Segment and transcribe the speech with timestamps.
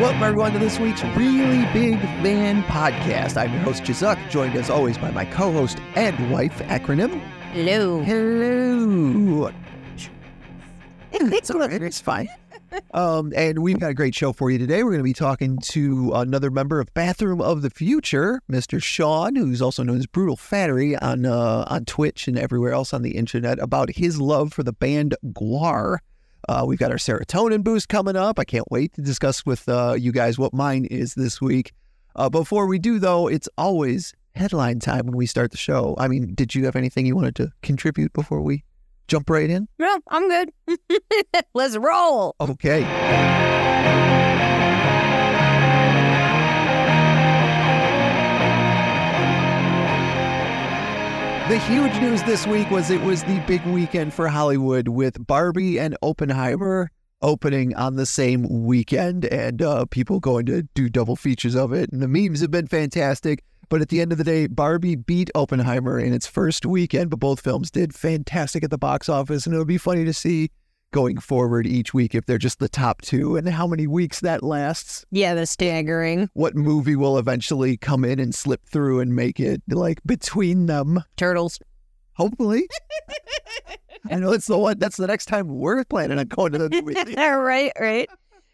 [0.00, 3.36] Welcome, everyone, to this week's Really Big Fan podcast.
[3.36, 7.20] I'm your host, Chizuk, joined as always by my co host and wife, Acronym.
[7.52, 8.00] Hello.
[8.02, 9.52] Hello.
[11.12, 11.50] It's.
[11.50, 12.30] It's fine.
[12.94, 14.82] Um, and we've got a great show for you today.
[14.84, 18.82] We're going to be talking to another member of Bathroom of the Future, Mr.
[18.82, 23.02] Sean, who's also known as Brutal Fattery on uh, on Twitch and everywhere else on
[23.02, 25.98] the internet, about his love for the band Gwar.
[26.48, 28.38] Uh, we've got our serotonin boost coming up.
[28.38, 31.72] I can't wait to discuss with uh, you guys what mine is this week.
[32.16, 35.94] Uh, before we do, though, it's always headline time when we start the show.
[35.98, 38.64] I mean, did you have anything you wanted to contribute before we
[39.08, 39.68] jump right in?
[39.78, 40.52] No, I'm good.
[41.54, 42.34] Let's roll.
[42.40, 43.49] Okay.
[51.50, 55.80] The huge news this week was it was the big weekend for Hollywood with Barbie
[55.80, 61.56] and Oppenheimer opening on the same weekend and uh, people going to do double features
[61.56, 61.90] of it.
[61.90, 63.42] And the memes have been fantastic.
[63.68, 67.18] But at the end of the day, Barbie beat Oppenheimer in its first weekend, but
[67.18, 69.44] both films did fantastic at the box office.
[69.44, 70.52] And it would be funny to see
[70.92, 74.42] going forward each week if they're just the top two and how many weeks that
[74.42, 75.04] lasts.
[75.10, 76.28] Yeah, the staggering.
[76.34, 81.02] What movie will eventually come in and slip through and make it like between them?
[81.16, 81.58] Turtles.
[82.14, 82.68] Hopefully.
[84.10, 86.70] I know it's the one that's the next time we're planning on going to the
[86.70, 87.14] movie.
[87.16, 88.08] right, right.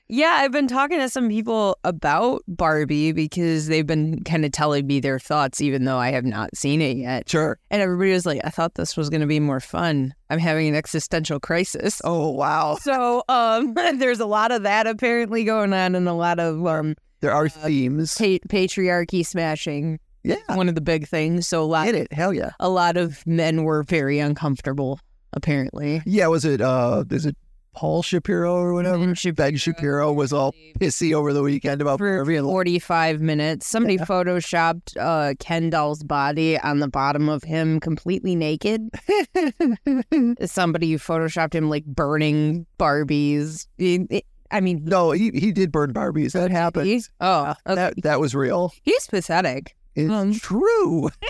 [0.08, 4.86] Yeah, I've been talking to some people about Barbie because they've been kind of telling
[4.86, 7.28] me their thoughts, even though I have not seen it yet.
[7.28, 7.58] Sure.
[7.72, 10.14] And everybody was like, I thought this was going to be more fun.
[10.30, 12.00] I'm having an existential crisis.
[12.04, 12.76] Oh wow.
[12.80, 16.94] So um, there's a lot of that apparently going on and a lot of um,
[17.20, 18.14] There are themes.
[18.16, 19.98] pa- patriarchy smashing.
[20.22, 20.36] Yeah.
[20.54, 21.46] One of the big things.
[21.48, 22.12] So a lot, Get it.
[22.12, 22.50] Hell yeah.
[22.60, 25.00] a lot of men were very uncomfortable,
[25.32, 26.02] apparently.
[26.06, 27.36] Yeah, was it uh is it
[27.76, 28.98] Paul Shapiro or whatever?
[29.14, 33.66] Ben Ben Shapiro was all pissy over the weekend about for Barbie and 45 minutes.
[33.66, 38.88] Somebody photoshopped uh, Ken Doll's body on the bottom of him completely naked.
[40.44, 43.66] Somebody photoshopped him like burning Barbies.
[43.78, 46.32] It- it- I mean, No, he he did burn Barbies.
[46.32, 46.86] That happened.
[46.86, 47.74] he- oh, okay.
[47.74, 48.72] That that was real.
[48.84, 49.74] he's pathetic.
[49.94, 51.10] It's Um, true.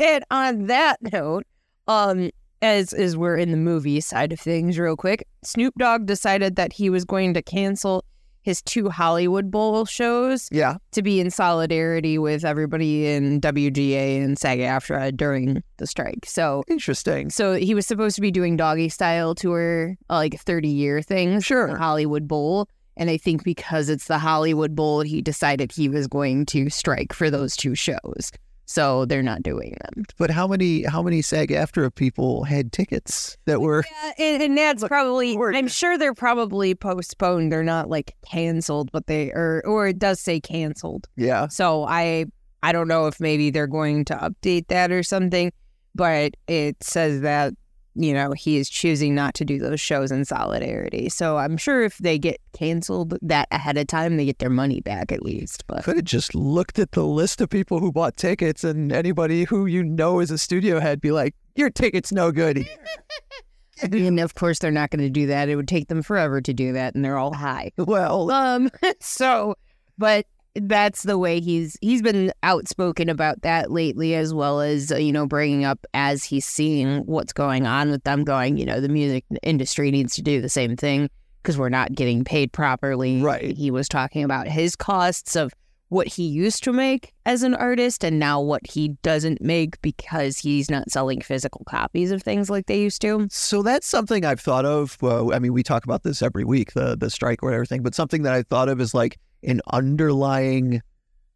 [0.00, 1.46] And on that note,
[1.86, 2.30] um,
[2.64, 6.72] as as we're in the movie side of things, real quick, Snoop Dogg decided that
[6.72, 8.02] he was going to cancel
[8.42, 10.76] his two Hollywood Bowl shows Yeah.
[10.92, 16.26] to be in solidarity with everybody in WGA and SAG-AFTRA during the strike.
[16.26, 17.30] So, Interesting.
[17.30, 21.44] so he was supposed to be doing doggy style tour, uh, like thirty year things,
[21.44, 21.76] Sure.
[21.76, 22.68] Hollywood Bowl.
[22.96, 27.12] And I think because it's the Hollywood Bowl, he decided he was going to strike
[27.12, 28.30] for those two shows.
[28.66, 30.04] So they're not doing them.
[30.18, 34.82] But how many how many SAG-AFTRA people had tickets that were Yeah, and, and that's
[34.82, 35.34] Look probably.
[35.34, 35.56] forward.
[35.56, 37.52] I'm sure they're probably postponed.
[37.52, 41.08] They're not like canceled, but they or or it does say canceled.
[41.16, 41.48] Yeah.
[41.48, 42.26] So I
[42.62, 45.52] I don't know if maybe they're going to update that or something,
[45.94, 47.52] but it says that
[47.94, 51.08] you know he is choosing not to do those shows in solidarity.
[51.08, 54.80] So I'm sure if they get canceled that ahead of time, they get their money
[54.80, 55.66] back at least.
[55.66, 59.44] But Could have just looked at the list of people who bought tickets and anybody
[59.44, 62.68] who you know is a studio head be like, Your ticket's no good.
[63.82, 65.48] and of course they're not going to do that.
[65.48, 67.72] It would take them forever to do that, and they're all high.
[67.78, 68.70] well, Um.
[69.00, 69.54] So,
[69.98, 74.96] but that's the way he's he's been outspoken about that lately, as well as uh,
[74.96, 78.24] you know bringing up as he's seeing what's going on with them.
[78.24, 81.10] Going, you know, the music industry needs to do the same thing
[81.42, 83.20] because we're not getting paid properly.
[83.20, 83.56] Right.
[83.56, 85.52] He was talking about his costs of
[85.88, 90.38] what he used to make as an artist and now what he doesn't make because
[90.38, 93.28] he's not selling physical copies of things like they used to.
[93.30, 94.96] So that's something I've thought of.
[95.00, 97.94] Well, I mean, we talk about this every week, the the strike or everything, but
[97.94, 100.82] something that I thought of is like an underlying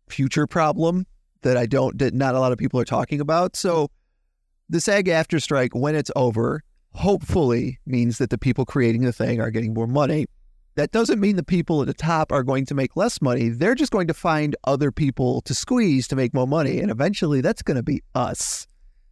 [0.08, 1.06] future problem
[1.42, 3.56] that I don't that not a lot of people are talking about.
[3.56, 3.90] So
[4.68, 6.62] the SAG-AFTRA strike, when it's over,
[6.92, 10.26] hopefully means that the people creating the thing are getting more money.
[10.74, 13.48] That doesn't mean the people at the top are going to make less money.
[13.48, 16.78] They're just going to find other people to squeeze to make more money.
[16.80, 18.66] And eventually that's going to be us.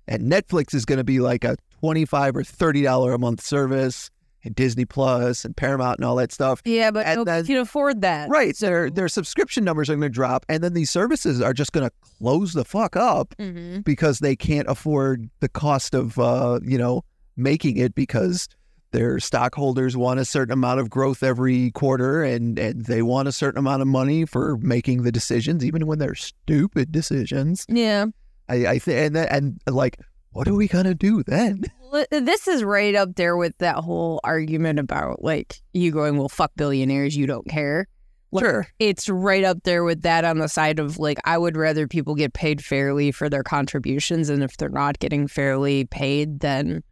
[0.07, 4.11] And Netflix is going to be like a 25 or $30 a month service
[4.45, 6.63] and Disney Plus and Paramount and all that stuff.
[6.65, 8.29] Yeah, but And nobody then- can afford that.
[8.29, 8.57] Right.
[8.57, 10.47] So their, their subscription numbers are going to drop.
[10.49, 13.81] And then these services are just going to close the fuck up Mm-hmm.
[13.81, 17.03] because they can't afford the cost of, uh, you know,
[17.37, 18.49] making it because
[18.93, 23.33] their stockholders want a certain amount of growth every quarter and, and they want a
[23.33, 27.67] certain amount of money for making the decisions, even when they're stupid decisions.
[27.69, 28.07] Yeah.
[28.49, 29.99] I, I think, and, and like,
[30.31, 31.65] what are we going to do then?
[32.11, 36.53] This is right up there with that whole argument about like you going, well, fuck
[36.57, 37.87] billionaires, you don't care.
[38.33, 38.67] Like, Sure.
[38.79, 42.15] It's right up there with that on the side of like I would rather people
[42.15, 46.83] get paid fairly for their contributions, and if they're not getting fairly paid, then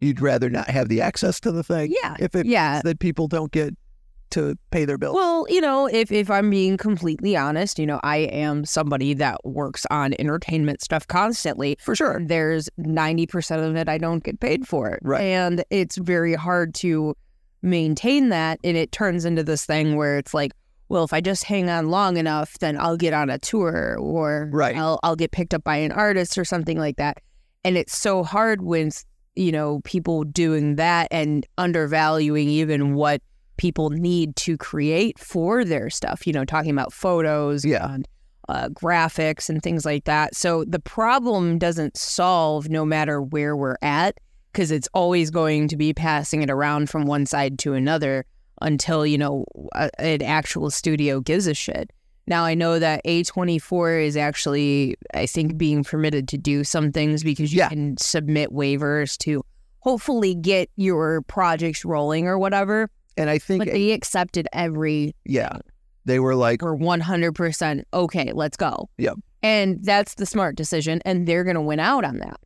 [0.00, 1.94] You'd rather not have the access to the thing.
[2.02, 2.82] yeah, If it yeah.
[2.82, 3.74] that people don't get
[4.32, 5.14] to pay their bills.
[5.14, 9.44] Well, you know, if if I'm being completely honest, you know, I am somebody that
[9.44, 11.76] works on entertainment stuff constantly.
[11.80, 12.20] For sure.
[12.24, 14.90] There's 90% of it I don't get paid for.
[14.90, 15.22] it, Right.
[15.22, 17.14] And it's very hard to
[17.62, 20.52] maintain that and it turns into this thing where it's like,
[20.88, 24.50] well, if I just hang on long enough, then I'll get on a tour or
[24.52, 24.76] Right.
[24.76, 27.18] I'll I'll get picked up by an artist or something like that.
[27.64, 28.90] And it's so hard when
[29.34, 33.22] you know people doing that and undervaluing even what
[33.62, 36.26] people need to create for their stuff.
[36.26, 37.94] You know, talking about photos Yeah.
[37.94, 38.08] and
[38.48, 40.34] uh, graphics and things like that.
[40.34, 44.18] So the problem doesn't solve no matter where we're at
[44.52, 48.24] because it's always going to be passing it around from one side to another
[48.60, 49.44] until you know
[49.76, 51.90] a, an actual studio gives a shit.
[52.26, 57.22] Now I know that A24 is actually I think being permitted to do some things
[57.22, 57.68] because you Yeah.
[57.68, 59.44] can submit waivers to
[59.80, 62.90] hopefully get your projects rolling or whatever.
[63.16, 65.58] And I think But they accepted every yeah.
[66.04, 68.88] They were like, we're 100% okay, let's go.
[68.98, 69.16] Yep.
[69.42, 72.38] And that's the smart decision and they're going to win out on that.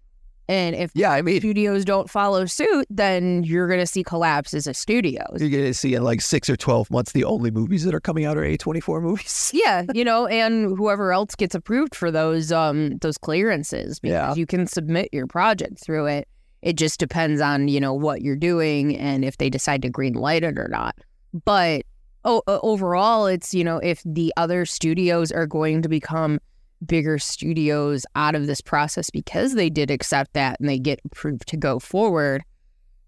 [0.49, 4.69] And if yeah, I mean studios don't follow suit, then you're going to see collapses
[4.69, 5.39] of studios.
[5.41, 8.25] you're gonna see in like six or twelve months the only movies that are coming
[8.27, 9.51] out are A twenty four movies.
[9.55, 14.35] Yeah, you know, and whoever else gets approved for those um those clearances because Yeah.
[14.37, 16.29] you can submit your project through it.
[16.63, 20.15] It just depends on, you know, what you're doing and if they decide to green
[20.15, 20.97] light it or not.
[21.45, 21.83] But
[22.25, 26.41] oh, overall it's, you know, if the other studios are going to become
[26.85, 31.47] bigger studios out of this process because they did accept that and they get approved
[31.49, 32.43] to go forward,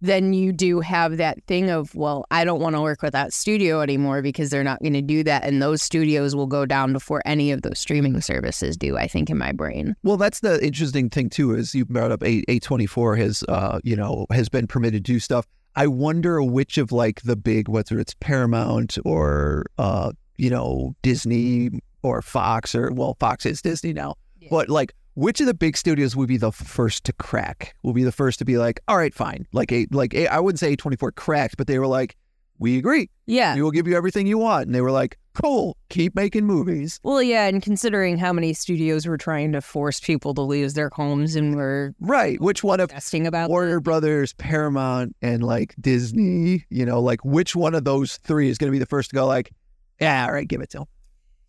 [0.00, 3.32] then you do have that thing of, well, I don't want to work with that
[3.32, 5.44] studio anymore because they're not going to do that.
[5.44, 9.28] And those studios will go down before any of those streaming services do, I think,
[9.30, 9.96] in my brain.
[10.02, 11.54] Well, that's the interesting thing too.
[11.54, 15.04] Is you brought up A A twenty four has uh you know has been permitted
[15.04, 15.46] to do stuff.
[15.76, 21.70] I wonder which of like the big whether it's Paramount or uh you know Disney
[22.02, 24.48] or Fox or well Fox is Disney now, Yeah.
[24.50, 27.74] but like which of the big studios would be the first to crack?
[27.82, 29.46] Will be the first to be like, all right, fine.
[29.52, 32.16] Like a like a, I wouldn't say twenty four cracked, but they were like,
[32.58, 33.10] we agree.
[33.26, 33.54] Yeah.
[33.54, 37.00] We will give you everything you want, and they were like, cool, keep making movies.
[37.02, 37.46] Well, yeah.
[37.46, 41.56] And considering how many studios were trying to force people to lose their homes and
[41.56, 42.40] were Right.
[42.40, 47.56] Which one of testing about Warner Brothers, Paramount, and like Disney, you know, like which
[47.56, 49.52] one of those three is going to be the first to go like,
[50.00, 50.86] yeah, all right, give it to them,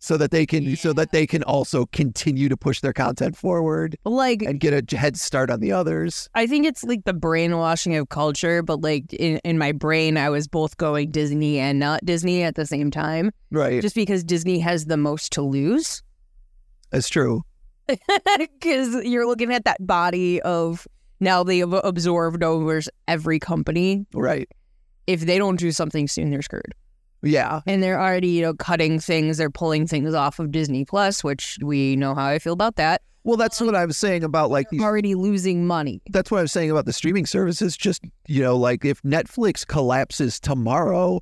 [0.02, 3.96] so that they can, so that they can also continue to push their content forward
[4.04, 6.28] like and get a head start on the others.
[6.34, 10.30] I think it's like the brainwashing of culture, but like in, in my brain, I
[10.30, 13.82] was both going Disney and not Disney at the same time, Right.
[13.82, 16.02] just because Disney has the most to lose.
[16.90, 17.42] That's true.
[18.38, 20.86] Because you're looking at that body of
[21.18, 24.06] now they've absorbed over every company.
[24.14, 24.48] Right.
[25.06, 26.72] If they don't do something soon, they're screwed.
[27.22, 27.60] Yeah.
[27.66, 29.36] And they're already, you know, cutting things.
[29.38, 33.02] They're pulling things off of Disney Plus, which we know how I feel about that.
[33.24, 34.80] Well, that's what I was saying about like these.
[34.82, 36.00] Already losing money.
[36.10, 37.76] That's what I was saying about the streaming services.
[37.76, 41.20] Just you know, like if Netflix collapses tomorrow,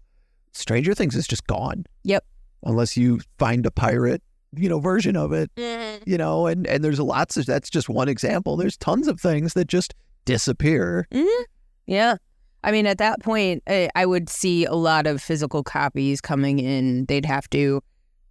[0.52, 1.84] Stranger Things is just gone.
[2.04, 2.24] Yep.
[2.62, 4.22] Unless you find a pirate,
[4.54, 5.50] you know, version of it.
[6.06, 8.56] you know, and and there's lots of that's just one example.
[8.56, 9.92] There's tons of things that just
[10.24, 11.08] disappear.
[11.12, 11.42] Mhm.
[11.86, 12.16] Yeah.
[12.64, 16.58] I mean, at that point, I, I would see a lot of physical copies coming
[16.58, 17.04] in.
[17.06, 17.80] They'd have to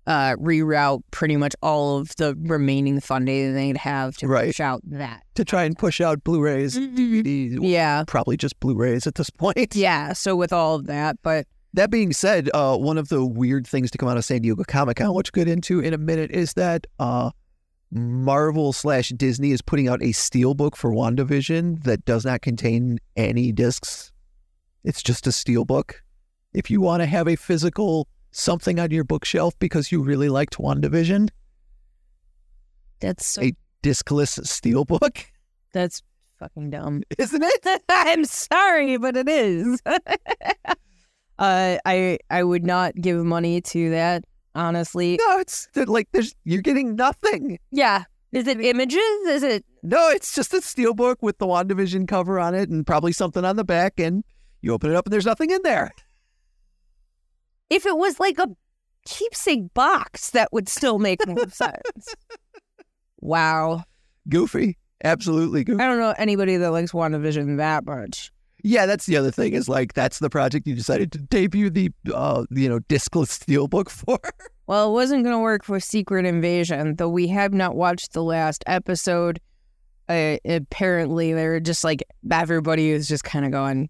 [0.06, 4.48] uh, reroute pretty much all of the remaining funding they'd have to Right.
[4.48, 5.24] push out that.
[5.36, 8.04] to try and push out Blu-rays, DVDs, Yeah.
[8.08, 9.58] probably just Blu-rays at this point.
[9.76, 10.14] Yeah.
[10.14, 13.92] So with all of that, but That being said, uh, one of the weird things
[13.92, 16.32] to come out of San Diego Comic Con, which we'll get into in a minute,
[16.32, 17.32] is that uh,
[17.92, 23.52] Marvel slash Disney is putting out a steelbook for WandaVision that does not contain any
[23.52, 24.12] discs.
[24.88, 26.02] It's just a steel book.
[26.54, 30.58] If you want to have a physical something on your bookshelf because you really liked
[30.58, 31.28] WandaVision,
[33.02, 33.54] that's so, Hey.
[33.84, 35.26] discless steelbook,
[35.74, 36.02] that's
[36.40, 37.04] fucking dumb.
[37.18, 37.82] isn't it?
[37.90, 39.82] I'm sorry, but it is.
[39.86, 44.24] uh, I I would not give money to that.
[44.56, 47.60] Honestly, No, it's like there's you're getting nothing.
[47.72, 48.06] yeah.
[48.32, 49.00] Is it images?
[49.28, 53.12] Is it No, it's just a steelbook with the WandaVision cover on it and probably
[53.12, 54.24] something on the back, and
[54.62, 55.92] you open it up and there's nothing in there.
[57.70, 58.48] if it was like a
[59.06, 62.16] keepsake box, that would still make more sense.
[63.20, 63.84] Wow.
[64.30, 65.82] Goofy, absolutely goofy.
[65.82, 68.32] I don't know anybody that likes WandaVision that much.
[68.64, 71.92] Yeah, that's the other thing is like that's the project you decided to debut the
[72.14, 74.20] uh you know discless steelbook for.
[74.66, 78.24] Well, it wasn't going to work for Secret Invasion, though we have not watched the
[78.24, 79.40] last episode.
[80.10, 83.90] Uh, apparently, they're just like everybody is just kind of going,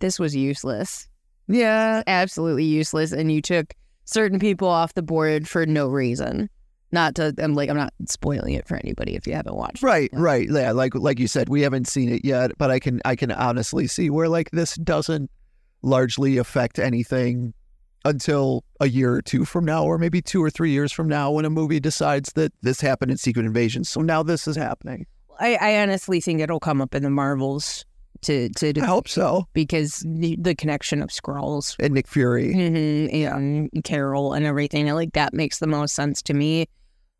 [0.00, 1.08] "This was useless,
[1.48, 6.50] yeah, absolutely useless," and you took certain people off the board for no reason.
[6.92, 9.80] Not to, I'm like, I'm not spoiling it for anybody if you haven't watched.
[9.80, 10.18] right, Yeah.
[10.20, 10.48] right.
[10.50, 13.30] Yeah, like like you said, we haven't seen it yet, but I can I can
[13.30, 15.30] honestly see where like this doesn't
[15.82, 17.54] largely affect anything
[18.04, 21.30] until a year or two from now, or maybe two or three years from now,
[21.30, 23.84] when a movie decides that this happened in Secret Invasion.
[23.84, 25.06] So now this is happening.
[25.38, 27.84] I, I honestly think it'll come up in the Marvels
[28.22, 29.46] to to I hope so.
[29.52, 32.52] because the, the connection of scrolls And Nick Fury.
[32.54, 33.26] Mhm,
[33.74, 34.86] and Carol and everything.
[34.88, 36.66] Like that makes the most sense to me.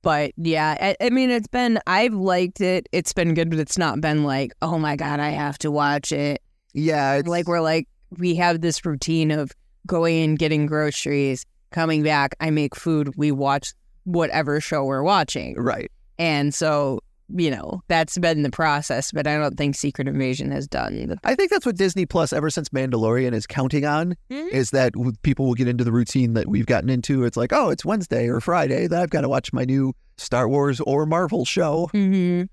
[0.03, 2.89] But yeah, I, I mean, it's been I've liked it.
[2.93, 6.11] It's been good, but it's not been like, oh my god, I have to watch
[6.13, 6.41] it.
[6.73, 7.87] Yeah, it's Like we're like
[8.19, 9.53] we have this routine of
[9.87, 12.35] going and getting groceries, coming back.
[12.41, 13.13] I make food.
[13.17, 13.73] We watch
[14.05, 15.91] whatever show we're watching, right.
[16.19, 17.01] and so
[17.35, 19.13] you know that's been the process.
[19.13, 21.07] But I don't think Secret Invasion has done.
[21.07, 24.15] The, I think that's what Disney Plus, ever since Mandalorian, is counting on.
[24.31, 24.49] Mhm.
[24.53, 27.25] Is that people will get into the routine that we've gotten into?
[27.25, 28.87] It's like, oh, it's Wednesday or Friday.
[28.87, 31.89] That I've got to watch my new Star Wars or Marvel show.
[31.95, 32.45] mm-hmm.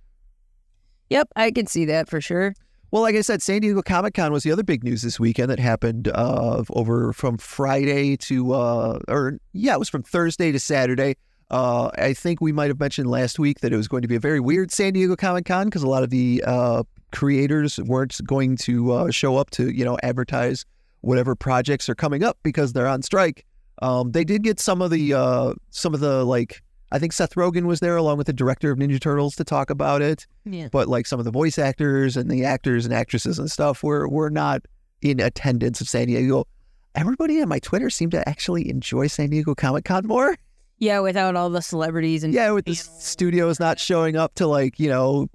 [1.09, 2.53] Yep, I can see that for sure.
[2.91, 5.49] Well, like I said, San Diego Comic Con was the other big news this weekend
[5.49, 10.59] that happened uh, over from Friday to, uh, or yeah, it was from Thursday to
[10.59, 11.15] Saturday.
[11.49, 14.15] Uh, I think we might have mentioned last week that it was going to be
[14.15, 18.19] a very weird San Diego Comic Con because a lot of the uh, creators weren't
[18.25, 20.65] going to uh, show up to, you know, advertise
[21.01, 23.45] whatever projects are coming up because they're on strike.
[23.81, 26.61] Um, they did get some of the, uh, some of the like,
[26.91, 29.69] I think Seth Rogen was there along with the director of Ninja Turtles to talk
[29.69, 30.69] about it Yeah.
[30.71, 34.07] but like some of the voice actors and the actors and actresses and stuff were
[34.07, 34.61] were not
[35.01, 36.45] in attendance of San Diego.
[36.95, 40.35] Everybody on my Twitter seemed to actually enjoy San Diego Comic Con more.
[40.79, 44.79] Yeah, without all the celebrities and Yeah, with the studios not showing up to like
[44.79, 45.27] you know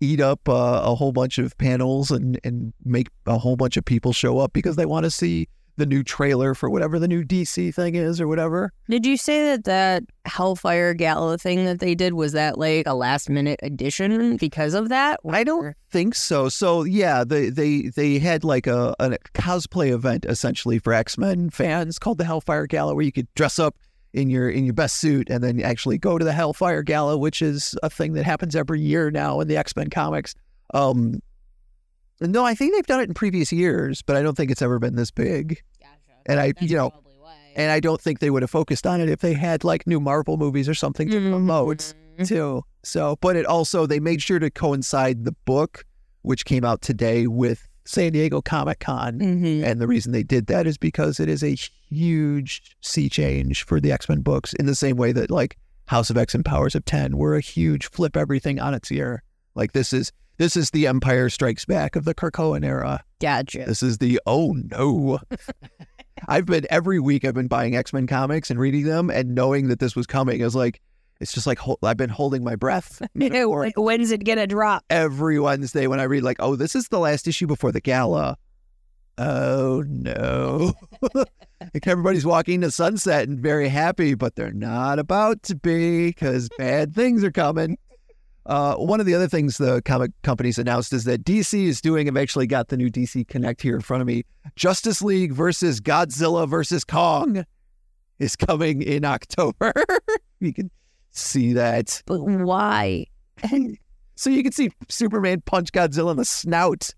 [0.00, 3.84] eat up uh, a whole bunch of panels and and make a whole bunch of
[3.84, 7.22] people show up because they want to see the new trailer for whatever the new
[7.22, 8.72] DC thing is or whatever.
[8.88, 12.94] Did you say that that Hellfire Gala thing that they did was that like a
[12.94, 15.20] last minute addition because of that?
[15.28, 16.48] I don't think so.
[16.48, 21.50] So yeah, they they they had like a, a cosplay event essentially for X Men
[21.50, 23.76] fans called the Hellfire Gala, where you could dress up
[24.16, 27.42] in your in your best suit and then actually go to the Hellfire Gala, which
[27.42, 30.34] is a thing that happens every year now in the X Men comics.
[30.74, 31.20] Um,
[32.20, 34.78] no, I think they've done it in previous years, but I don't think it's ever
[34.78, 35.62] been this big.
[36.24, 36.90] And I, you know,
[37.54, 40.00] and I don't think they would have focused on it if they had like new
[40.00, 42.24] Marvel movies or something to promote Mm-hmm.
[42.24, 42.62] too.
[42.82, 45.84] So, but it also they made sure to coincide the book,
[46.22, 49.18] which came out today, with San Diego Comic Con.
[49.18, 49.64] Mhm.
[49.64, 51.56] And the reason they did that is because it is a
[51.90, 56.10] huge sea change for the X Men books, in the same way that like House
[56.10, 59.22] of X and Powers of Ten were a huge flip everything on its ear.
[59.54, 63.02] Like this is this is the Empire Strikes Back of the Krakoan era.
[63.20, 63.64] Gotcha.
[63.66, 65.18] This is the oh no.
[66.28, 67.24] I've been every week.
[67.24, 70.40] I've been buying X Men comics and reading them, and knowing that this was coming
[70.40, 70.80] is like
[71.20, 74.84] it's just like I've been holding my breath When's it gonna drop?
[74.90, 78.36] every Wednesday when I read like, oh, this is the last issue before the gala.
[79.18, 80.74] Oh no!
[81.14, 86.50] like everybody's walking to sunset and very happy, but they're not about to be because
[86.58, 87.78] bad things are coming.
[88.44, 92.08] Uh, one of the other things the comic companies announced is that DC is doing.
[92.08, 94.24] I've actually got the new DC Connect here in front of me.
[94.54, 97.44] Justice League versus Godzilla versus Kong
[98.18, 99.72] is coming in October.
[100.40, 100.70] you can
[101.10, 102.02] see that.
[102.06, 103.06] But why?
[104.16, 106.90] So you can see Superman punch Godzilla in the snout.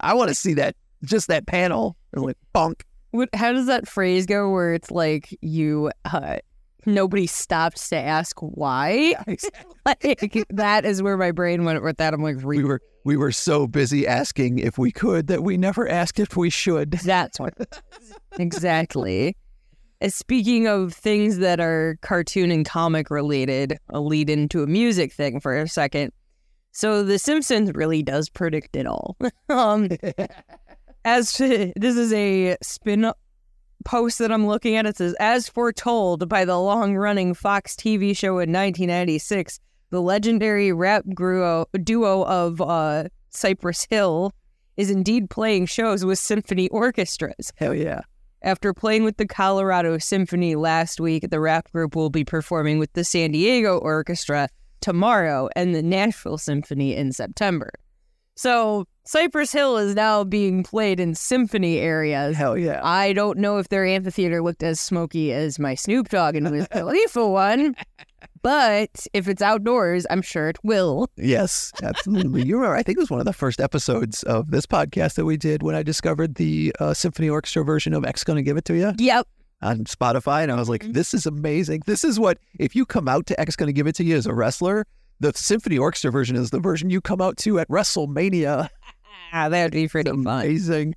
[0.00, 1.96] I want to see that, just that panel.
[2.12, 2.82] Or like, bonk.
[3.12, 4.50] What, how does that phrase go?
[4.50, 6.38] Where it's like you, uh,
[6.86, 9.14] nobody stops to ask why.
[9.86, 12.12] like that is where my brain went with that.
[12.12, 15.88] I'm like, We were we were so busy asking if we could that we never
[15.88, 16.90] asked if we should.
[16.90, 17.54] That's what.
[18.38, 19.36] exactly.
[20.00, 25.12] Uh, Speaking of things that are cartoon and comic related, I'll lead into a music
[25.12, 26.12] thing for a second.
[26.72, 29.16] So The Simpsons really does predict it all.
[29.48, 29.88] um,
[31.04, 33.10] as to, this is a spin
[33.84, 34.84] post that I'm looking at.
[34.84, 39.60] It says, as foretold by the long running Fox TV show in 1996,
[39.90, 44.32] the legendary rap duo, duo of uh, Cypress Hill
[44.76, 47.52] is indeed playing shows with symphony orchestras.
[47.56, 48.00] Hell yeah.
[48.46, 52.92] After playing with the Colorado Symphony last week, the rap group will be performing with
[52.92, 54.48] the San Diego Orchestra
[54.80, 57.72] tomorrow and the Nashville Symphony in September.
[58.36, 62.36] So Cypress Hill is now being played in symphony areas.
[62.36, 62.80] Hell yeah.
[62.84, 66.68] I don't know if their amphitheater looked as smoky as my Snoop Dogg and Wiz
[66.70, 67.74] Khalifa one,
[68.46, 71.10] but if it's outdoors, I'm sure it will.
[71.16, 72.44] Yes, absolutely.
[72.46, 75.24] you remember, I think it was one of the first episodes of this podcast that
[75.24, 78.64] we did when I discovered the uh, symphony orchestra version of X Gonna Give It
[78.66, 79.26] to You Yep.
[79.62, 80.44] on Spotify.
[80.44, 80.92] And I was like, Mhm.
[80.94, 81.82] this is amazing.
[81.86, 84.26] This is what, if you come out to X Gonna Give It to You as
[84.26, 84.86] a wrestler,
[85.18, 88.68] the symphony orchestra version is the version you come out to at WrestleMania.
[89.32, 90.20] Ah, that would be pretty fun.
[90.26, 90.94] Amazing.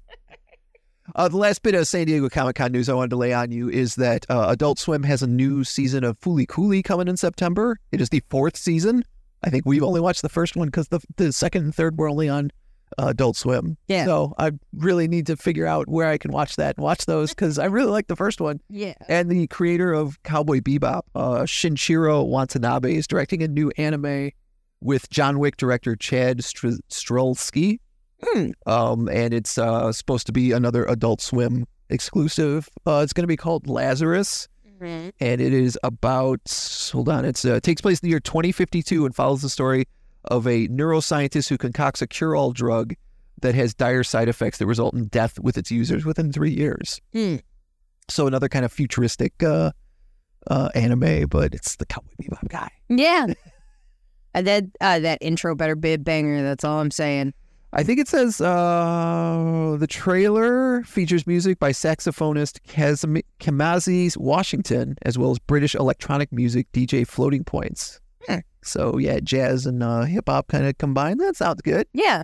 [1.15, 3.51] Uh, the last bit of San Diego Comic Con news I wanted to lay on
[3.51, 7.17] you is that uh, Adult Swim has a new season of Foolie Cooley coming in
[7.17, 7.79] September.
[7.91, 9.03] It is the fourth season.
[9.43, 12.09] I think we've only watched the first one because the, the second and third were
[12.09, 12.51] only on
[12.97, 13.77] uh, Adult Swim.
[13.87, 14.05] Yeah.
[14.05, 17.29] So I really need to figure out where I can watch that and watch those
[17.29, 18.59] because I really like the first one.
[18.69, 18.95] Yeah.
[19.07, 24.31] And the creator of Cowboy Bebop, uh, Watanabe, is directing a new anime
[24.81, 27.79] with John Wick director Chad Str- Strelski.
[28.23, 28.51] Hmm.
[28.65, 32.69] Um, and it's uh, supposed to be another Adult Swim exclusive.
[32.85, 34.47] Uh, it's going to be called Lazarus,
[35.19, 36.39] and it is about.
[36.91, 39.85] Hold on, it's uh, takes place in the year 2052 and follows the story
[40.25, 42.93] of a neuroscientist who concocts a cure-all drug
[43.41, 46.99] that has dire side effects that result in death with its users within three years.
[47.13, 47.37] Hmm.
[48.09, 49.71] So another kind of futuristic uh,
[50.47, 52.69] uh, anime, but it's the Cowboy Bebop guy.
[52.89, 53.27] Yeah.
[54.33, 56.41] And that uh, that intro better be a banger.
[56.41, 57.33] That's all I'm saying.
[57.71, 62.59] I think it says uh, the trailer features music by saxophonist
[63.39, 67.99] Kamasi Washington, as well as British electronic music DJ Floating Points.
[68.27, 68.39] Hmm.
[68.63, 71.19] So yeah, jazz and uh, hip hop kind of combined.
[71.19, 71.87] That sounds good.
[71.93, 72.23] Yeah.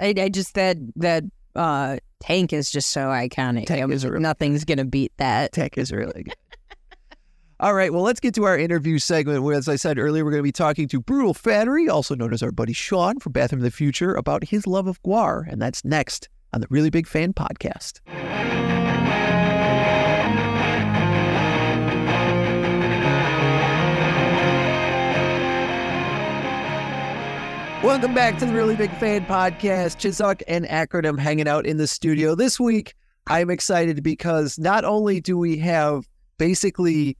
[0.00, 1.24] I, I just that that
[1.54, 3.66] uh tank is just so iconic.
[3.66, 5.52] Tank Um, is really- Nothing's gonna beat that.
[5.52, 6.34] Tech is really good.
[7.60, 10.32] All right, well, let's get to our interview segment where, as I said earlier, we're
[10.32, 13.60] going to be talking to Brutal Fattery, also known as our buddy Sean from Bathroom
[13.60, 15.44] of the Future, about his love of Gwar.
[15.48, 18.00] And that's next on the Really Big Fan podcast.
[27.84, 29.98] Welcome back to the Really Big Fan Podcast.
[29.98, 32.94] Chizuk and Acronym hanging out in the studio this week.
[33.28, 36.04] I'm excited because not only do we have
[36.36, 37.16] basically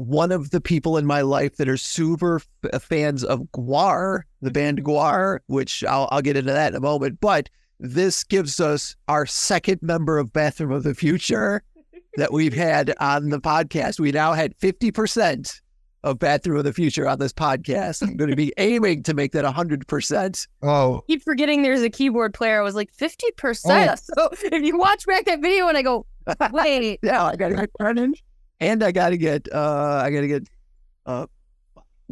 [0.00, 4.48] one of the people in my life that are super f- fans of Gwar, the
[4.48, 4.52] mm-hmm.
[4.54, 8.96] band Gwar, which I'll, I'll get into that in a moment, but this gives us
[9.08, 11.62] our second member of Bathroom of the Future
[12.16, 14.00] that we've had on the podcast.
[14.00, 15.60] We now had 50%
[16.02, 18.02] of Bathroom of the Future on this podcast.
[18.02, 20.48] I'm going to be aiming to make that 100%.
[20.62, 22.58] Oh, keep forgetting there's a keyboard player.
[22.58, 24.00] I was like 50%.
[24.00, 26.06] So if you watch back that video and I go,
[26.52, 28.14] wait, Yeah, I got to get Brennan.
[28.60, 30.48] And I got to get, uh, I got to get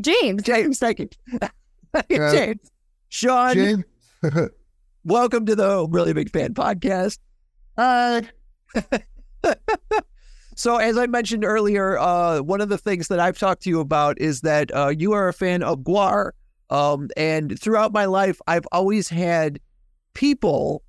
[0.01, 0.43] James.
[0.43, 0.79] James.
[0.79, 1.09] Thank you.
[2.11, 2.33] Yeah.
[2.33, 2.71] James.
[3.09, 3.85] Sean, James.
[5.05, 7.19] welcome to the Really Big Fan Podcast.
[7.79, 8.21] Uh,
[10.59, 13.79] So, as I mentioned earlier, uh, one of the things that I've talked to you
[13.79, 16.33] about is that uh, you are a fan of Gwar.
[16.69, 19.61] Um, and throughout my life, I've always had
[20.15, 20.83] people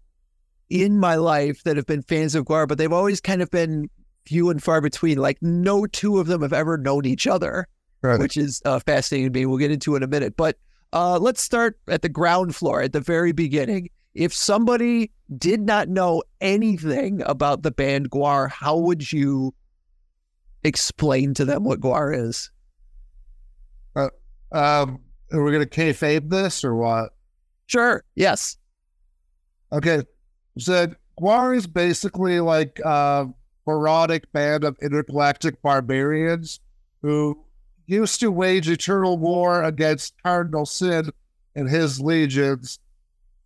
[0.71, 3.91] in my life that have been fans of Gwar, but they've always kind of been
[4.29, 5.17] few and far between.
[5.17, 7.67] Like, no two of them have ever known each other.
[8.01, 8.17] Right.
[8.17, 9.45] which is uh, fascinating to me.
[9.45, 10.37] We'll get into in a minute.
[10.37, 10.57] But
[10.93, 13.89] uh, let's start at the ground floor, at the very beginning.
[14.13, 19.53] If somebody did not know anything about the band Gwar, how would you
[20.63, 22.49] explain to them what Gwar is?
[24.51, 24.99] Um,
[25.31, 27.11] are we gonna kayfabe this or what?
[27.67, 28.03] Sure.
[28.15, 28.57] Yes.
[29.71, 30.03] Okay,
[30.57, 30.87] so
[31.19, 33.27] Gwar is basically like a
[33.69, 36.59] moronic band of intergalactic barbarians
[37.03, 37.45] who
[37.85, 41.11] used to wage eternal war against Cardinal Sin
[41.55, 42.79] and his legions,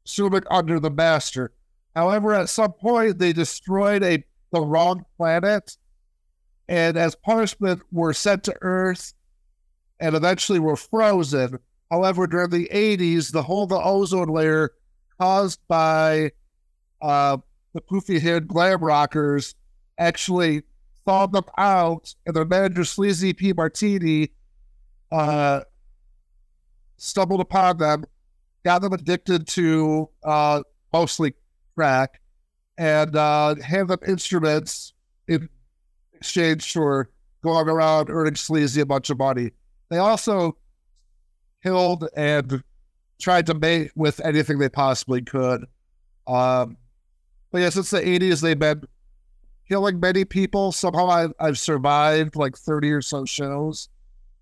[0.08, 1.52] Sumic under the Master.
[1.94, 5.78] However, at some point they destroyed a the wrong planet,
[6.70, 9.14] and as punishment were sent to Earth,
[10.00, 11.60] and eventually were frozen.
[11.92, 14.72] However, during the 80s, the hole the ozone layer
[15.20, 16.32] caused by
[17.02, 17.38] uh,
[17.74, 19.56] the poofy haired glam rockers
[19.98, 20.64] actually
[21.06, 23.54] thawed them out, and their manager, Sleazy P.
[23.54, 24.30] Martini,
[25.12, 25.62] uh,
[26.98, 28.06] stumbled upon them,
[28.64, 31.34] got them addicted to uh, mostly
[31.76, 32.22] crack,
[32.78, 34.94] and uh, handed them instruments
[35.28, 35.50] in
[36.14, 37.10] exchange for
[37.44, 39.52] going around earning Sleazy a bunch of money.
[39.90, 40.58] They also
[41.62, 42.64] killed and
[43.20, 45.66] tried to mate with anything they possibly could.
[46.26, 46.78] Um,
[47.52, 48.84] but yeah, since the 80s, they've been
[49.74, 50.72] killing many people.
[50.72, 53.90] Somehow I, I've survived like 30 or so shows.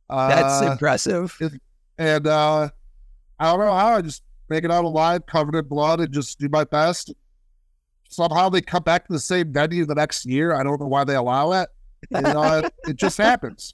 [0.10, 1.38] That's Uh, impressive.
[1.98, 2.68] and uh,
[3.40, 6.38] I don't know how I just make it out alive, covered in blood, and just
[6.38, 7.14] do my best.
[8.10, 10.54] Somehow they come back to the same venue the next year.
[10.54, 11.70] I don't know why they allow it.
[12.14, 13.74] And, uh, it just happens.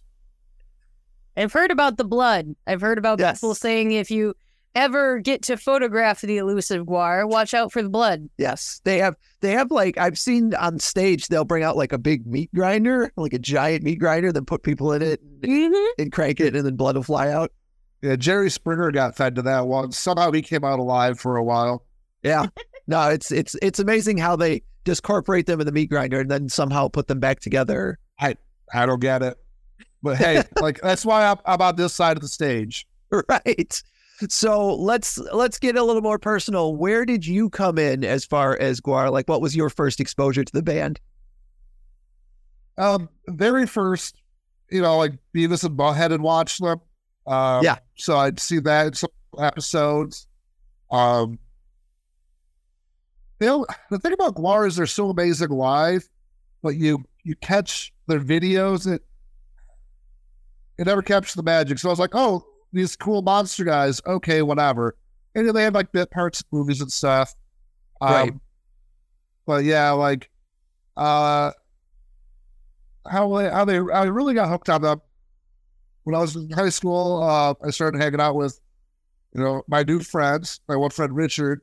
[1.36, 2.56] I've heard about the blood.
[2.68, 3.40] I've heard about Yes.
[3.40, 4.36] people saying if you
[4.78, 8.30] ever get to photograph the elusive Gwar, watch out for the blood.
[8.38, 9.16] Yes, they have.
[9.42, 11.28] They have like I've seen on stage.
[11.28, 14.64] They'll bring out like a big meat grinder, like a giant meat grinder, then put
[14.64, 16.02] people in it Mm-hmm.
[16.02, 17.52] and crank it, and then blood will fly out.
[18.02, 19.92] Yeah, Jerry Springer got fed to that one.
[19.92, 21.84] Somehow he came out alive for a while.
[22.24, 22.48] Yeah,
[22.88, 26.48] no, it's it's it's amazing how they discorporate them in the meat grinder and then
[26.50, 28.00] somehow put them back together.
[28.20, 28.36] I
[28.74, 29.38] I don't get it.
[30.04, 32.88] But hey, like that's why I'm, I'm on this side of the stage.
[33.30, 33.82] Right.
[34.30, 36.76] So let's let's get a little more personal.
[36.76, 39.12] Where did you come in as far as Gwar?
[39.12, 41.00] Like, what was your first exposure to the band?
[42.78, 44.16] Um, very first,
[44.72, 46.82] you know, like Beavis and Butthead and watch them.
[47.28, 47.78] Um, Yeah.
[47.96, 50.28] So I'd see that in some episodes.
[50.90, 51.40] Um,
[53.40, 56.08] know, the thing about Gwar is they're so amazing live,
[56.64, 59.04] but you you catch their videos, it
[60.78, 61.80] it never captures the magic.
[61.80, 64.96] So I was like, oh, these cool monster guys, okay, whatever.
[65.36, 67.36] And then they had like bit parts, of movies and stuff.
[68.02, 68.34] Um, Right.
[69.46, 70.30] But yeah, like,
[70.98, 71.52] uh,
[73.10, 75.02] how they, how they, I really got hooked on them
[76.04, 77.24] when I was in high school.
[77.24, 78.60] Uh, I started hanging out with,
[79.34, 80.60] you know, my new friends.
[80.68, 81.62] My one friend Richard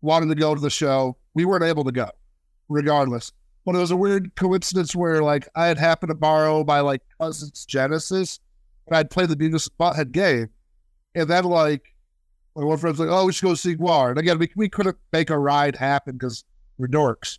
[0.00, 1.16] wanted to go to the show.
[1.34, 2.08] We weren't able to go,
[2.68, 3.32] regardless.
[3.66, 7.02] But it was a weird coincidence where, like, I had happened to borrow my like
[7.20, 8.40] cousin's Genesis,
[8.88, 10.48] and I'd play the Beavis and Butthead game,
[11.14, 11.94] and then like,
[12.56, 14.96] my one friend's like, "Oh, we should go see Gwar." And again, we we couldn't
[15.12, 16.44] make a ride happen because
[16.78, 17.38] we're dorks.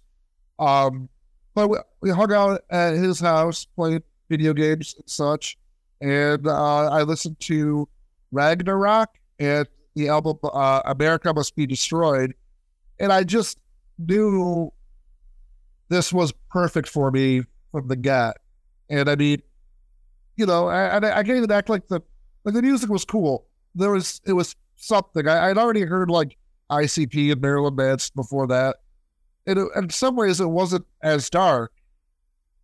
[0.59, 1.09] Um,
[1.55, 5.57] but we, we hung out at his house, played video games and such.
[6.01, 7.89] And uh, I listened to
[8.31, 9.09] Ragnarok
[9.39, 12.33] and the album uh, America Must Be Destroyed.
[12.99, 13.57] And I just
[13.97, 14.71] knew
[15.89, 18.37] this was perfect for me from the get.
[18.89, 19.41] And I mean,
[20.39, 22.01] you know, I, I, I can't even act like the
[22.45, 23.45] like the music was cool.
[23.75, 25.27] There was it was something.
[25.27, 26.37] I, I'd already heard like
[26.71, 28.77] ICP and Marilyn Manson before that.
[29.45, 31.73] And it, in some ways, it wasn't as dark,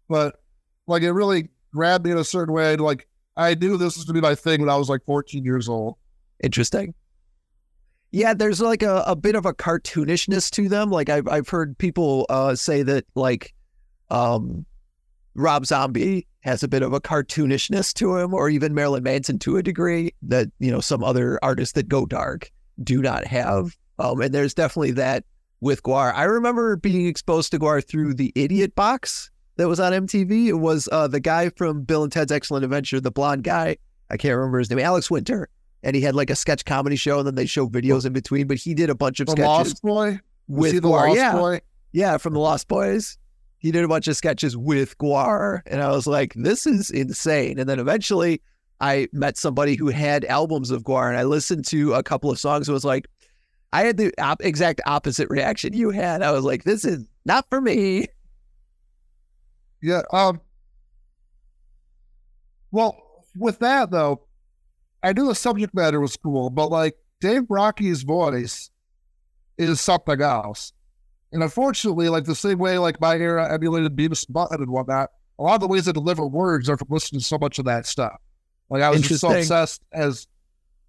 [0.08, 0.42] but
[0.88, 2.78] like it really grabbed me in a certain way.
[2.78, 5.68] Like I knew this was to be my thing when I was like 14 years
[5.68, 5.98] old.
[6.42, 6.94] Interesting.
[8.12, 10.92] Yeah, there's like a, a bit of a cartoonishness to them.
[10.92, 13.54] Like I've I've heard people uh, say that like
[14.10, 14.66] um,
[15.34, 19.58] Rob Zombie has a bit of a cartoonishness to him, or even Marilyn Manson to
[19.58, 22.50] a degree that you know some other artists that go dark
[22.84, 23.76] do not have.
[24.00, 25.26] Um, and there's definitely that
[25.60, 26.14] with Gwar.
[26.14, 30.48] I remember being exposed to Gwar through the Idiot Box that was on MTV.
[30.48, 33.78] It was uh, the guy from Bill and Ted's Excellent Adventure, the blonde guy.
[34.10, 35.50] I can't remember his name, Alex Winter
[35.86, 38.48] and he had like a sketch comedy show, and then they show videos in between.
[38.48, 40.20] But he did a bunch of The sketches Lost Boy?
[40.48, 41.08] Was with he the Gwar.
[41.08, 41.62] Lost Yeah, Boy?
[41.94, 43.18] yeah, from the Lost Boys.
[43.66, 47.58] He did a bunch of sketches with Gwar, and I was like, "This is insane."
[47.58, 48.44] And then eventually,
[48.80, 52.40] I met somebody who had albums of Gwar, and I listened to a couple of
[52.40, 52.68] songs.
[52.68, 53.08] and was like,
[53.74, 56.22] I had the op- exact opposite reaction you had.
[56.22, 58.06] I was like, "This is not for me."
[59.82, 60.04] Yeah.
[60.14, 60.42] Um.
[62.70, 62.96] Well,
[63.36, 64.28] with that though,
[65.02, 68.70] I knew the subject matter was cool, but like Dave Brockie's voice
[69.58, 70.72] is something else.
[71.36, 75.10] And unfortunately, like the same way like my era emulated Beavis and Butthead and whatnot,
[75.38, 77.66] a lot of the ways I deliver words are from listening to so much of
[77.66, 78.16] that stuff.
[78.70, 80.28] Like I was just so obsessed as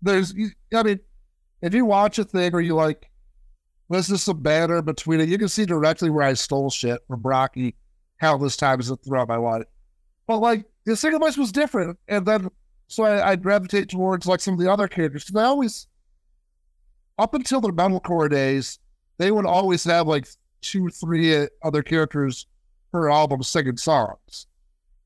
[0.01, 0.33] there's.
[0.73, 1.01] I mean,
[1.63, 3.11] if you watch a thing or you like
[3.89, 7.25] listen to some banner between it, you can see directly where I stole shit from
[7.25, 7.75] Brockie
[8.21, 9.65] countless times throughout my life.
[10.29, 12.51] But like the single voice was different, and then
[12.87, 15.89] so I, I gravitate towards like some of the other characters because I always,
[17.19, 18.79] up until the metalcore days,
[19.19, 20.27] they would always have like
[20.63, 22.47] two, three other characters
[22.93, 24.47] per album singing songs.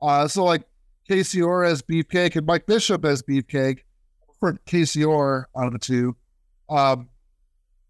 [0.02, 0.62] Uh, so like
[1.08, 3.80] Casey Orr as Beefcake and Mike Bishop as Beefcake
[4.38, 6.16] for Casey Orr out of the two,
[6.68, 7.08] um,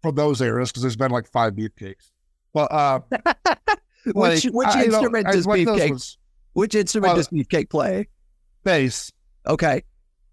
[0.01, 2.11] from those eras because there's been like five Beefcakes.
[2.53, 2.99] But uh,
[4.13, 6.17] which like, which I- instrument I does like Beefcake?
[6.53, 8.07] Which instrument Well- does Beefcake play?
[8.63, 9.11] Bass.
[9.47, 9.81] Okay,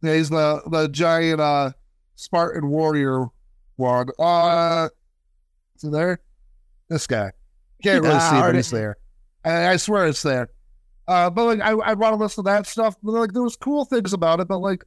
[0.03, 1.70] Yeah, he's the the giant uh
[2.16, 3.27] Spartan warrior
[3.77, 4.09] one.
[4.18, 4.88] Uh
[5.82, 6.20] there?
[6.88, 7.32] This guy.
[7.82, 8.96] Can't really see, but he's there.
[9.44, 10.48] I, I swear it's there.
[11.06, 12.96] Uh but like I I want to listen to that stuff.
[13.02, 14.84] But like there was cool things about it, but like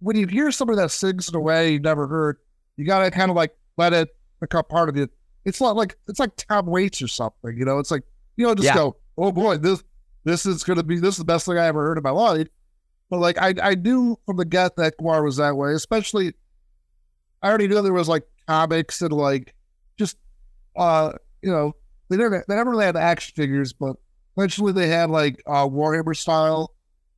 [0.00, 2.38] when you hear somebody that sings in a way you've never heard,
[2.76, 4.08] you gotta kind of like let it
[4.40, 5.08] become part of you.
[5.44, 7.78] It's not like it's like Tom Waits or something, you know.
[7.78, 8.02] It's like
[8.36, 8.74] you know, just Yeah.
[8.74, 9.84] go, oh boy, this
[10.24, 12.48] this is gonna be this is the best thing I ever heard in my life.
[13.10, 16.34] But like I I knew from the get that Gwar was that way, especially
[17.42, 19.54] I already knew there was like comics and like
[20.76, 21.74] uh you know
[22.08, 23.96] they never they never really had action figures, but
[24.36, 26.74] eventually they had like uh Warhammer style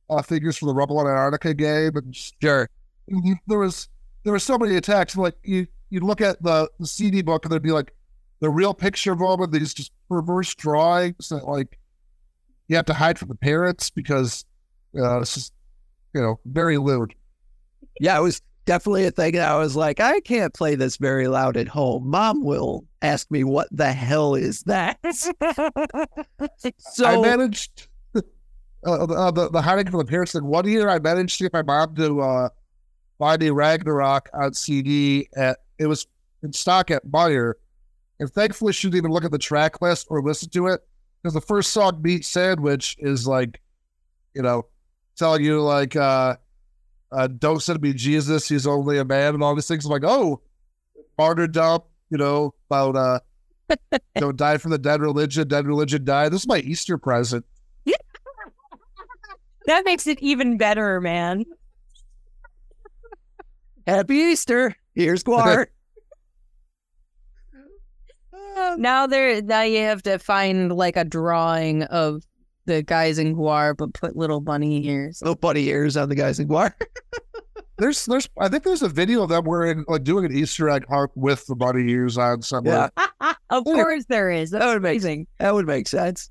[0.09, 2.69] uh figures for the Rebel and Antarctica game and Sure.
[3.47, 3.89] there was
[4.23, 5.15] there were so many attacks.
[5.15, 7.93] Like you you look at the, the CD book and there'd be like
[8.39, 11.79] the real picture of them and these just perverse drawings that like
[12.67, 14.45] you have to hide from the parents because
[14.97, 15.53] uh, it's just
[16.13, 17.13] you know very lewd.
[17.99, 19.33] Yeah, it was definitely a thing.
[19.33, 22.07] that I was like, I can't play this very loud at home.
[22.07, 24.99] Mom will ask me what the hell is that.
[26.79, 28.21] So I managed uh,
[28.85, 30.45] uh, the the hiding from the parents thing.
[30.45, 32.49] One year I managed to get my mom to uh,
[33.17, 36.07] buy me Ragnarok on CD at it was
[36.43, 37.53] in stock at Meijer,
[38.19, 40.81] and thankfully she didn't even look at the track list or listen to it
[41.21, 43.61] because the first song "Meat Sandwich" is like,
[44.33, 44.67] you know,
[45.17, 46.35] telling you like, uh,
[47.15, 49.85] uh, "Don't send me Jesus, he's only a man," and all these things.
[49.85, 50.41] I'm like, oh,
[51.17, 53.19] martyrdom, you know, about uh,
[54.17, 56.29] don't die for the dead religion, dead religion die.
[56.29, 57.45] This is my Easter present.
[59.65, 61.45] that makes it even better, man.
[63.87, 64.75] happy Easter.
[64.93, 65.67] Here's Gwar.
[68.77, 72.23] now there now you have to find like a drawing of
[72.65, 75.21] the guys in Gwar, but put little bunny ears.
[75.21, 76.73] Little bunny ears on the guys in Gwar.
[77.77, 80.85] There's, there's, I think there's a video of them wearing, like, doing an Easter egg
[80.89, 82.89] hunt with the bunny ears on somewhere.
[82.97, 83.33] Yeah.
[83.49, 84.51] of course there is.
[84.51, 85.27] That's That would make amazing.
[85.39, 86.29] That would make sense.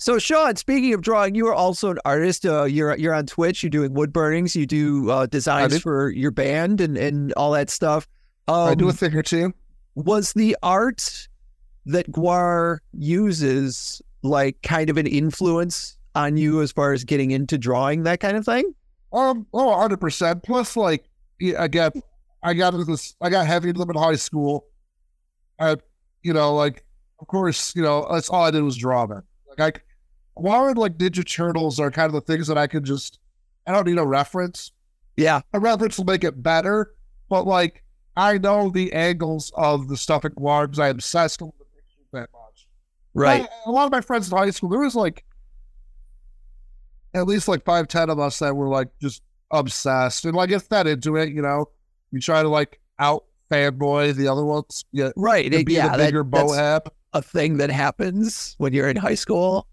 [0.00, 2.46] So, Sean, speaking of drawing, you are also an artist.
[2.46, 3.64] Uh, you're you're on Twitch.
[3.64, 4.54] You're doing wood burnings.
[4.54, 5.80] You do uh, designs do.
[5.80, 8.06] for your band and, and all that stuff.
[8.46, 9.52] Um, I do a thing or two.
[9.96, 11.28] was the art
[11.86, 17.58] that Gwar uses like kind of an influence on you as far as getting into
[17.58, 18.74] drawing that kind of thing?
[19.12, 20.42] Um, oh, 100%.
[20.42, 21.04] Plus, like,
[21.40, 21.94] yeah, I got,
[22.42, 24.66] I got into this, I got heavy into them in high school.
[25.58, 25.76] I,
[26.22, 26.84] you know, like,
[27.20, 29.22] of course, you know, that's all I did was draw them.
[29.48, 29.80] Like, I,
[30.36, 33.18] Warren, like, Ninja Turtles are kind of the things that I can just,
[33.66, 34.72] I don't need a reference.
[35.16, 36.94] Yeah, A reference will make it better,
[37.28, 37.82] but, like,
[38.16, 42.06] I know the angles of the stuff at Gwar because I obsessed with the pictures
[42.12, 42.68] that much.
[43.18, 43.42] Right.
[43.42, 45.24] I- a lot of my friends in high school, there was like
[47.14, 50.68] at least like five, ten of us that were like just obsessed and like get
[50.70, 51.66] that into it, you know.
[52.12, 55.50] You try to like out fanboy the other ones, yeah, Right.
[55.50, 56.86] to It, be yeah, the that- bigger that's bohab.
[57.14, 59.66] a thing that happens when you're in high school.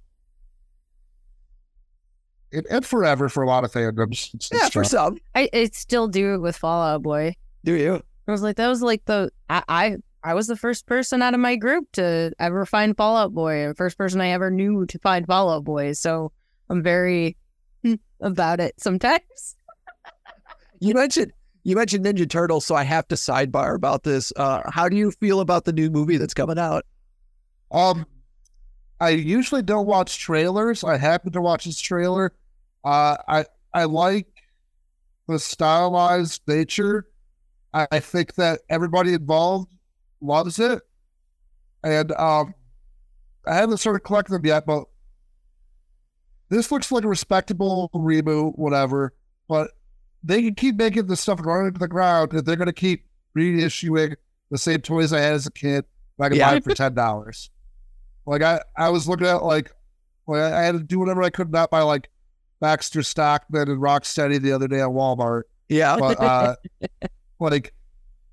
[2.53, 4.31] And, and forever for a lot of fandoms.
[4.33, 5.17] and Yeah, for some.
[5.33, 7.35] I, I still do it with Fall Out Boy.
[7.65, 8.01] Do you?
[8.27, 11.35] I was like, that was like the I, I I was the first person out
[11.35, 14.87] of my group to ever find Fall Out Boy, and first person I ever knew
[14.87, 15.93] to find Fall Out Boy.
[15.93, 16.31] So
[16.67, 17.37] I'm very
[17.83, 19.55] hmm, about it sometimes.
[20.79, 21.31] You mentioned
[21.63, 24.33] you mentioned Ninja Turtles, so I have to sidebar about this.
[24.35, 26.85] Uh, how do you feel about the new movie that's coming out?
[27.71, 28.07] Um,
[28.99, 30.83] I usually don't watch trailers.
[30.83, 32.33] I happen to watch this trailer.
[32.83, 34.27] Uh, I I like
[35.27, 37.05] the stylized nature.
[37.75, 39.74] I, I think that everybody involved
[40.25, 40.81] loves it,
[41.83, 42.53] and um,
[43.47, 44.65] I haven't started collecting them yet.
[44.65, 44.85] But
[46.49, 49.13] this looks like a respectable reboot, whatever.
[49.47, 49.71] But
[50.23, 53.05] they can keep making this stuff running into the ground, and they're going to keep
[53.37, 54.15] reissuing
[54.51, 55.85] the same toys I had as a kid.
[56.19, 56.47] I can Yeah.
[56.49, 57.49] buy them for ten dollars.
[58.25, 59.71] Like I, I was looking at like,
[60.27, 62.09] like I had to do whatever I could not buy like
[62.59, 65.43] Baxter Stockman and Rocksteady the other day at Walmart.
[65.69, 65.97] Yeah.
[65.99, 66.55] But uh,
[67.39, 67.73] like,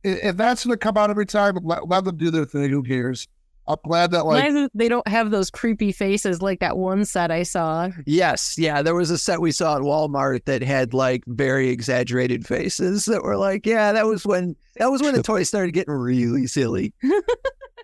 [0.05, 2.71] if that's going to come out every time, let, let them do their thing.
[2.71, 3.29] Who cares?
[3.69, 7.31] I'm glad that like is they don't have those creepy faces like that one set
[7.31, 7.91] I saw?
[8.07, 8.83] Yes, yeah.
[8.83, 13.23] There was a set we saw at Walmart that had like very exaggerated faces that
[13.23, 16.93] were like, yeah, that was when that was when the toys started getting really silly.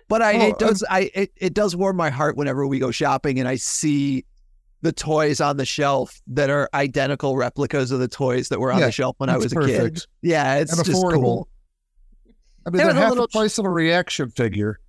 [0.09, 2.77] But I Oh, it uh, does I it, it does warm my heart whenever we
[2.79, 4.25] go shopping and I see
[4.81, 8.79] the toys on the shelf that are identical replicas of the toys that were on
[8.79, 10.03] Yeah, the shelf when I it's was a kid.
[10.21, 11.21] Yeah, it's and just affordable.
[11.21, 11.47] cool.
[12.69, 14.79] I mean, There they're was a half little the price of a reaction figure.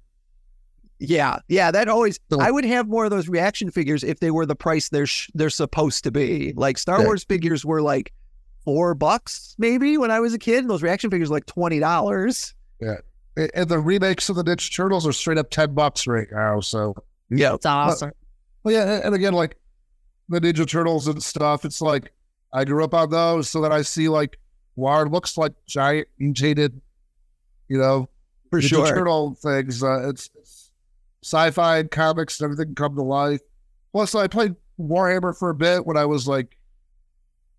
[0.98, 2.18] Yeah, yeah, that always.
[2.30, 5.06] So- I would have more of those reaction figures if they were the price they're
[5.06, 6.52] sh- they're supposed to be.
[6.56, 7.06] Like Star Yeah.
[7.06, 8.12] Wars figures were like
[8.66, 10.58] four bucks maybe when I was a kid.
[10.58, 12.54] And those reaction figures were like twenty dollars.
[12.80, 12.96] Yeah,
[13.54, 16.60] And the remakes of the Ninja Turtles are straight up ten bucks right now.
[16.60, 16.94] So,
[17.30, 18.12] Yeah, It's awesome.
[18.62, 19.56] well, yeah, and again, like
[20.28, 22.12] the Ninja Turtles and stuff, it's like
[22.52, 24.38] I grew up on those, so that I see like
[24.76, 26.80] wow, it looks like giant mutated,
[27.70, 28.08] you know,
[28.50, 28.86] for Ninja sure.
[28.86, 29.82] Turtle things.
[29.82, 30.70] Uh, it's, it's
[31.22, 33.40] sci-fi and comics and everything come to life.
[33.92, 36.56] Plus, I played Warhammer for a bit when I was like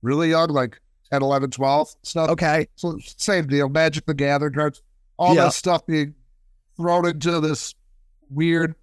[0.02, 0.80] really young, like
[1.12, 2.30] 10, 11, 12 stuff.
[2.32, 3.69] Okay, So same deal.
[3.69, 4.84] Magic the Gathering cards.
[5.17, 5.45] all Yeah.
[5.45, 6.13] that stuff being
[6.78, 7.74] thrown into this
[8.30, 8.76] weird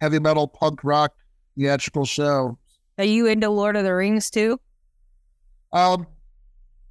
[0.00, 1.14] heavy metal punk rock
[1.56, 2.58] theatrical show.
[2.98, 4.58] Are you into Lord of the Rings too?
[5.72, 6.06] Um,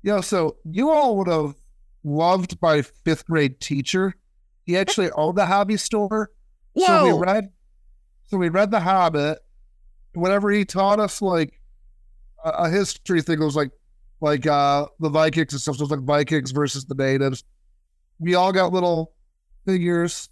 [0.04, 1.56] yeah, so you all would have
[2.06, 4.13] loved by fifth grade teacher.
[4.65, 6.32] He actually owned the hobby store.
[6.78, 7.50] So we read,
[8.28, 9.39] so we read The Hobbit.
[10.13, 11.60] Whenever he taught us like
[12.44, 13.72] a, a history thing, it was like
[14.22, 15.76] like uh the Vikings and stuff.
[15.76, 17.44] So it was like Vikings versus the natives.
[18.20, 19.13] We all got little
[19.65, 20.30] figures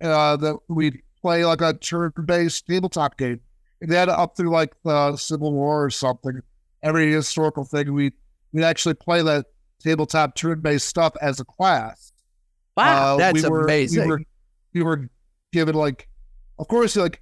[0.00, 3.40] uh that we'd play like a turn-based tabletop game.
[3.80, 6.40] And they had it up through like the Civil War or something.
[6.82, 8.12] Every historical thing we
[8.52, 9.46] we'd actually play that
[9.84, 12.12] tabletop turn-based stuff as a class.
[12.76, 13.14] Wow.
[13.14, 14.02] Uh, That's we were, amazing.
[14.04, 14.20] We were,
[14.74, 15.08] we were
[15.52, 16.08] given like,
[16.58, 17.20] of course, like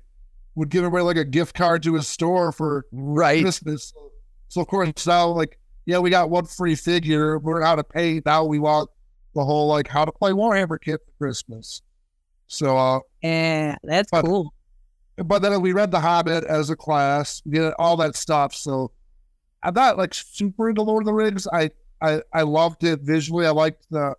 [0.54, 3.42] would give away like a gift card to a store for Right.
[3.42, 3.92] Christmas.
[3.94, 4.12] So,
[4.48, 7.38] so of course now like yeah we got one free figure.
[7.38, 8.44] We're out of pay now.
[8.44, 8.90] We want
[9.34, 11.80] the whole like how to play Warhammer kit for Christmas.
[12.48, 14.52] So uh, Yeah, that's But- cool.
[15.16, 18.54] but then we read The Hobbit as a class, we did all that stuff.
[18.54, 18.90] So
[19.62, 21.46] I'm not like super into Lord of the Rings.
[21.50, 21.70] I
[22.02, 23.46] I, I loved it visually.
[23.46, 24.14] I liked the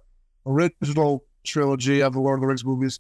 [0.46, 3.00] original trilogy of the Lord of the Rings movies.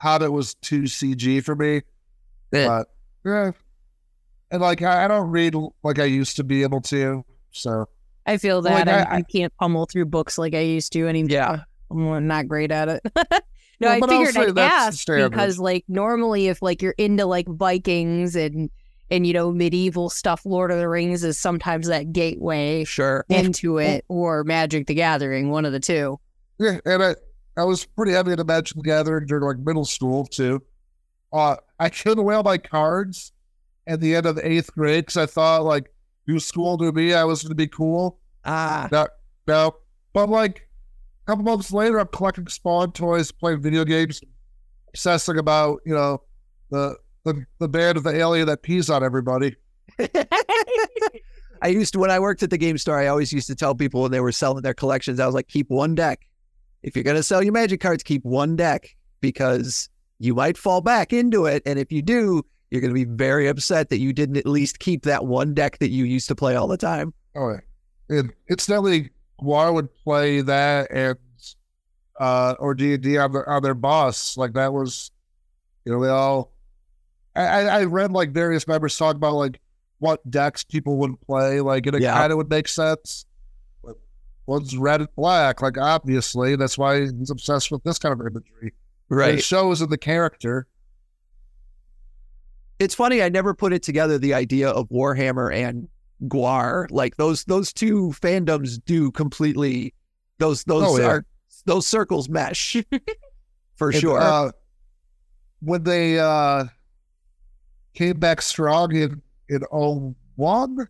[0.00, 1.82] Hobbit was too CG for me.
[2.52, 2.66] Yeah.
[2.68, 2.88] But
[3.24, 3.50] yeah.
[4.50, 7.24] And like I, I don't read like I used to be able to.
[7.50, 7.88] So
[8.26, 11.06] I feel that like, I, I- I can't pummel through books like I used to
[11.08, 11.30] anymore.
[11.30, 11.60] Yeah.
[11.90, 13.00] I'm not great at it.
[13.16, 13.22] no,
[13.80, 16.82] Well, I but I'll figured say I'd that's the ask because, like, normally if like
[16.82, 18.70] you're into like Vikings and
[19.10, 23.24] and you know medieval stuff, Lord of the Rings is sometimes that gateway Sure.
[23.28, 26.18] into it, or Magic the Gathering, one of the two.
[26.58, 27.14] yeah, and I
[27.56, 30.62] I was pretty heavy into Magic the Gathering during like middle school too.
[31.32, 33.32] Uh, I killed away all my cards
[33.86, 35.92] at the end of the eighth grade because I thought like
[36.26, 38.18] who's school to me, I was going to be cool.
[38.44, 38.88] Ah.
[38.92, 39.06] No,
[39.46, 39.76] no,
[40.12, 40.68] but like
[41.26, 44.20] a couple months later, I'm collecting Spawn toys, playing video games,
[44.90, 46.22] obsessing about you know
[46.70, 46.96] the
[47.32, 49.56] the the band of the alien that pees on everybody.
[51.62, 53.74] I used to when I worked at the game store, I always used to tell
[53.74, 56.20] people when they were selling their collections, I was like, keep one deck.
[56.82, 59.88] If you're gonna sell your magic cards, keep one deck because
[60.18, 61.62] you might fall back into it.
[61.66, 65.02] And if you do, you're gonna be very upset that you didn't at least keep
[65.04, 67.12] that one deck that you used to play all the time.
[67.34, 68.18] Oh, yeah.
[68.18, 69.10] and incidentally,
[69.40, 71.16] Gwar would play that and
[72.20, 74.36] uh or D and D on their on their boss.
[74.36, 75.10] Like that was,
[75.84, 76.52] you know, they all.
[77.44, 79.60] I I read like various members talk about like
[79.98, 82.14] what decks people would play, like and it Yeah.
[82.14, 83.24] kind of would make sense.
[84.46, 88.72] One's red and black, like obviously that's why he's obsessed with this kind of imagery.
[89.10, 90.66] It shows in the character.
[92.78, 95.88] It's funny, I never put it together the idea of Warhammer and
[96.24, 96.86] Gwar.
[96.90, 99.92] Like those those two fandoms do completely
[100.38, 101.06] those those Oh, yeah.
[101.08, 101.26] are
[101.66, 102.76] those circles mesh.
[103.76, 104.18] For And, sure.
[104.18, 104.50] uh,
[105.60, 106.64] when they uh,
[107.94, 110.88] came back strong in in 01,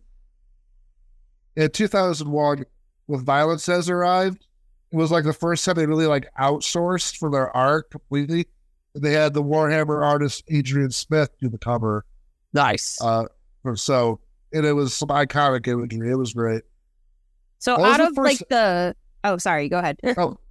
[1.55, 2.65] in 2001,
[3.07, 4.45] with Violence Has Arrived,
[4.91, 8.47] it was like the first time they really like outsourced for their art completely.
[8.95, 12.05] And they had the Warhammer artist Adrian Smith do the cover.
[12.53, 12.99] nice.
[13.01, 13.25] Uh,
[13.75, 14.19] so,
[14.51, 16.09] and it was some iconic imagery.
[16.11, 16.63] It was great.
[17.59, 19.99] So What was out the of like the oh, sorry, go ahead.
[20.17, 20.37] Oh,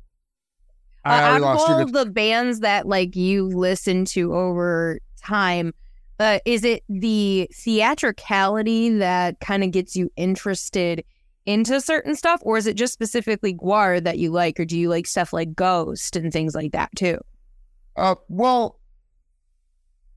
[1.05, 1.85] Uh, out already of all you.
[1.85, 5.73] of the bands that like you listen to over time,
[6.19, 11.05] uh, is it the theatricality that kind of gets you interested
[11.47, 14.89] into certain stuff, or is it just specifically Gwar that you like, or do you
[14.89, 17.19] like stuff like Ghost and things like that too?
[17.97, 18.79] Uh, well,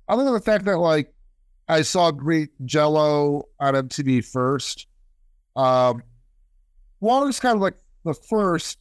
[0.09, 1.13] other than the fact that like
[1.67, 4.87] I saw Green Jello on MTV first,
[5.55, 6.03] um,
[6.99, 8.77] well, it's kind of like the first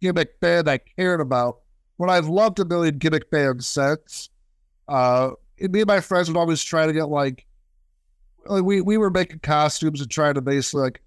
[0.00, 1.60] gimmick band I cared about.
[1.98, 4.28] But I've loved a million gimmick bands since.
[4.88, 7.46] Uh, me and my friends would always try to get like,
[8.46, 11.00] like we we were making costumes and trying to basically like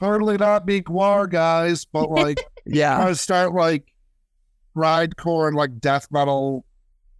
[0.00, 2.96] totally not be Gwar guys, but like yeah.
[2.96, 3.92] trying to start like
[4.76, 6.64] grindcore and like death metal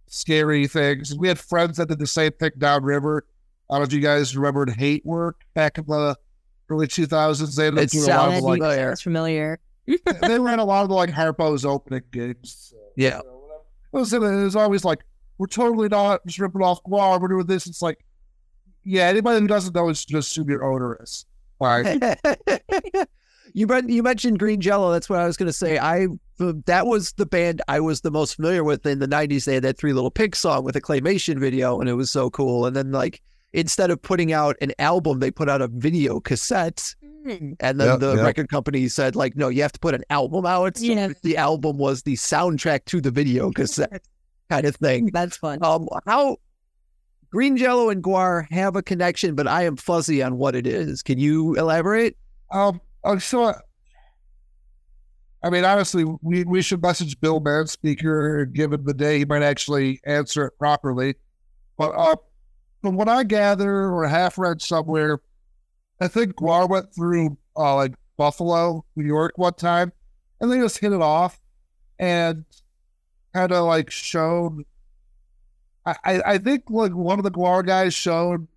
[0.07, 1.15] scary things.
[1.15, 3.25] We had friends that did the same thing downriver.
[3.69, 6.17] I don't know if you guys remembered Hate Work back in the
[6.69, 7.55] early 2000s.
[7.55, 8.87] They ended up doing a lot of sounds like, familiar.
[8.89, 9.59] That's familiar.
[9.85, 12.69] they ran a lot of the like Harpo's opening gigs.
[12.71, 13.17] So, Yeah.
[13.17, 13.63] you know, whatever.
[13.93, 15.03] it, was, it was always like,
[15.37, 17.21] we're totally not just ripping off Gwar.
[17.21, 17.67] We're doing this.
[17.67, 18.03] It's like,
[18.83, 21.25] yeah, anybody who doesn't know is just super you're odorous.
[21.59, 22.01] Like,
[23.53, 24.91] you you mentioned Green Jello.
[24.91, 25.77] That's what I was going to say.
[25.77, 26.07] I
[26.65, 29.45] that was the band I was the most familiar with in the '90s.
[29.45, 32.29] They had that Three Little Pigs song with a claymation video, and it was so
[32.29, 32.65] cool.
[32.65, 33.21] And then like
[33.53, 36.95] instead of putting out an album, they put out a video cassette
[37.27, 37.53] Hmm.
[37.59, 38.25] And then Yep, the yep.
[38.25, 40.77] record company said, like, no, you have to put an album out.
[40.77, 41.09] So Yeah.
[41.23, 44.03] The album was the soundtrack to the video cassette
[44.49, 45.09] kind of thing.
[45.13, 45.59] That's fun.
[45.61, 46.37] Um, how
[47.31, 51.03] Green Jello and Gwar have a connection, but I am fuzzy on what it is.
[51.03, 52.15] Can you elaborate?
[52.51, 53.53] Um, uh, so,
[55.43, 59.99] I mean, honestly, we, we should message Bill Manspeaker, given the day he might actually
[60.05, 61.15] answer it properly.
[61.77, 62.15] But uh,
[62.81, 65.19] from what I gather or half read somewhere,
[65.99, 69.91] I think Gwar went through uh, like Buffalo, New York one time,
[70.39, 71.39] and they just hit it off
[71.99, 72.45] and
[73.37, 74.65] kind of like showed.
[75.85, 78.47] I, I, I think like one of the Gwar guys showed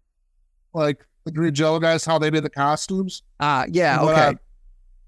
[0.72, 3.22] like the Green Jello guys how they made the costumes.
[3.38, 4.20] Ah, yeah, But, okay.
[4.20, 4.34] uh,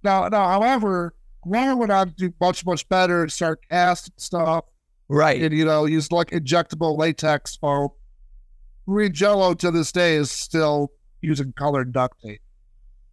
[0.03, 1.15] now, now, however,
[1.47, 4.65] Gwar went on to do much, much better and start casting stuff
[5.09, 5.41] right.
[5.41, 7.89] and, you know, use like injectable latex foam.
[8.87, 10.93] Green Jello to this day is still
[11.23, 12.43] using colored duct tape.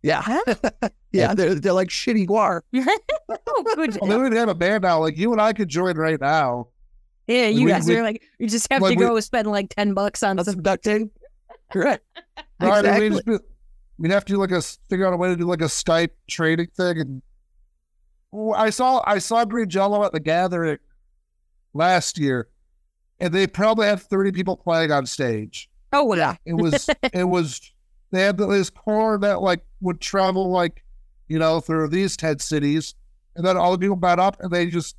[0.01, 0.39] Yeah.
[1.12, 2.62] yeah, they're, they're like shitty Gwar.
[2.76, 3.97] oh, good.
[4.01, 4.99] Well, they would have a band now.
[4.99, 6.68] Like you and I could join right now.
[7.28, 9.47] Yeah, you we- guys we- are like, you just have like to we- go spend
[9.47, 10.62] like 10 bucks on some.
[10.62, 11.12] duct tape.
[11.72, 12.03] Correct.
[12.60, 12.80] Right?
[12.86, 13.10] Exactly.
[13.26, 13.39] We'd,
[13.99, 16.10] we'd have to do like a figure out a way to do like a Skype
[16.30, 16.99] trading thing.
[16.99, 17.22] And
[18.55, 20.78] I saw I saw Green Jello at the gathering
[21.74, 22.47] last year,
[23.20, 25.70] and they probably had thirty people playing on stage.
[25.93, 26.36] Oh, Yeah.
[26.45, 27.62] It was it was
[28.12, 30.84] they had this core that like would travel like
[31.30, 32.96] you know through these ten cities,
[33.36, 34.98] and then all the people met up and they just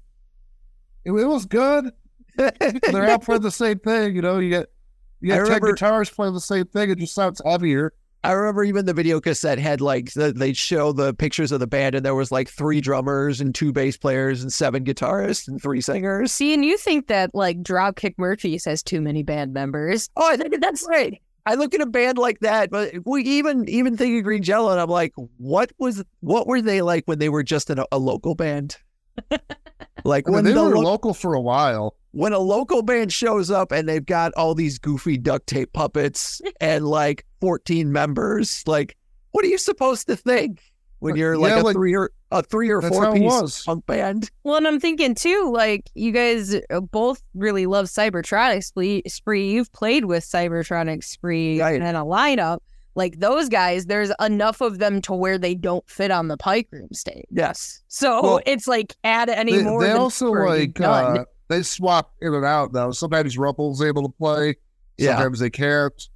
[1.05, 1.93] it, it was good.
[2.37, 4.39] They're out playing the same thing, you know.
[4.39, 4.73] You get
[5.21, 6.91] you I get ten remember- guitars playing the same thing.
[6.91, 7.93] It just sounds heavier.
[8.23, 11.67] I remember even the video cassette had like the, they'd show the pictures of the
[11.67, 15.61] band, and there was like three drummers and two bass players and seven guitarists and
[15.61, 16.31] three singers.
[16.31, 20.11] See, and you think that like Dropkick Murphys has too many band members.
[20.17, 21.19] Oh, I think that's right.
[21.51, 24.71] I look at a band like that, but we even even think of Green Jello,
[24.71, 27.87] and I'm like, what was what were they like when they were just in a,
[27.91, 28.77] a local band?
[30.05, 31.97] like I mean, when they the were lo- local for a while.
[32.13, 36.41] when a local band shows up and they've got all these goofy duct tape puppets
[36.61, 38.97] and like 14 members, like
[39.33, 40.63] what are you supposed to think
[41.01, 44.31] when you're like Yeah, a like, three or a three or four piece punk band?
[44.45, 49.03] Well, and I'm thinking too, like you guys uh, both really love Cybertronic Spree.
[49.09, 49.51] Spree.
[49.51, 51.81] You've played with Cybertronic Spree Right.
[51.81, 52.59] and a lineup.
[52.95, 56.69] Like those guys, there's enough of them to where they don't fit on the Pike
[56.71, 57.25] Room stage.
[57.31, 57.83] Yes.
[57.89, 59.81] So Well, it's like add any They, more.
[59.83, 62.91] they than also like uh, they swap in and out though.
[62.91, 64.57] Sometimes Ruppel's able to play,
[64.99, 65.15] Yeah.
[65.15, 66.09] sometimes they can't.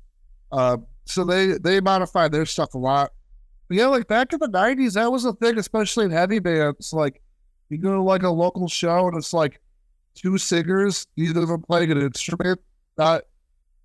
[0.52, 0.76] Uh,
[1.06, 3.10] so they they modify their stuff a lot.
[3.70, 6.92] Yeah, like back in the nineties, that was a thing, especially in heavy bands.
[6.92, 7.20] Like
[7.70, 9.60] you go to like a local show and it's like
[10.14, 12.60] two singers, either of them playing an instrument.
[12.98, 13.22] Not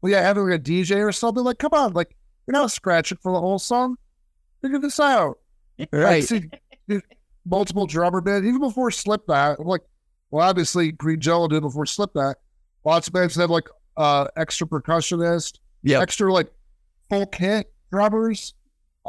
[0.01, 1.43] well, yeah, having like a DJ or something.
[1.43, 2.15] Like, come on, like
[2.47, 3.95] you're not scratching for the whole song.
[4.61, 5.37] Figure this out.
[5.93, 6.25] Right.
[6.25, 6.51] seen
[7.45, 9.65] multiple drummer bands, even before Slipknot.
[9.65, 9.81] Like,
[10.29, 12.35] well, obviously Green Jello did before Slipknot.
[12.83, 13.67] Lots of bands have like
[13.97, 16.01] uh extra percussionist, Yep.
[16.01, 16.51] extra like
[17.09, 18.53] full kit drummers.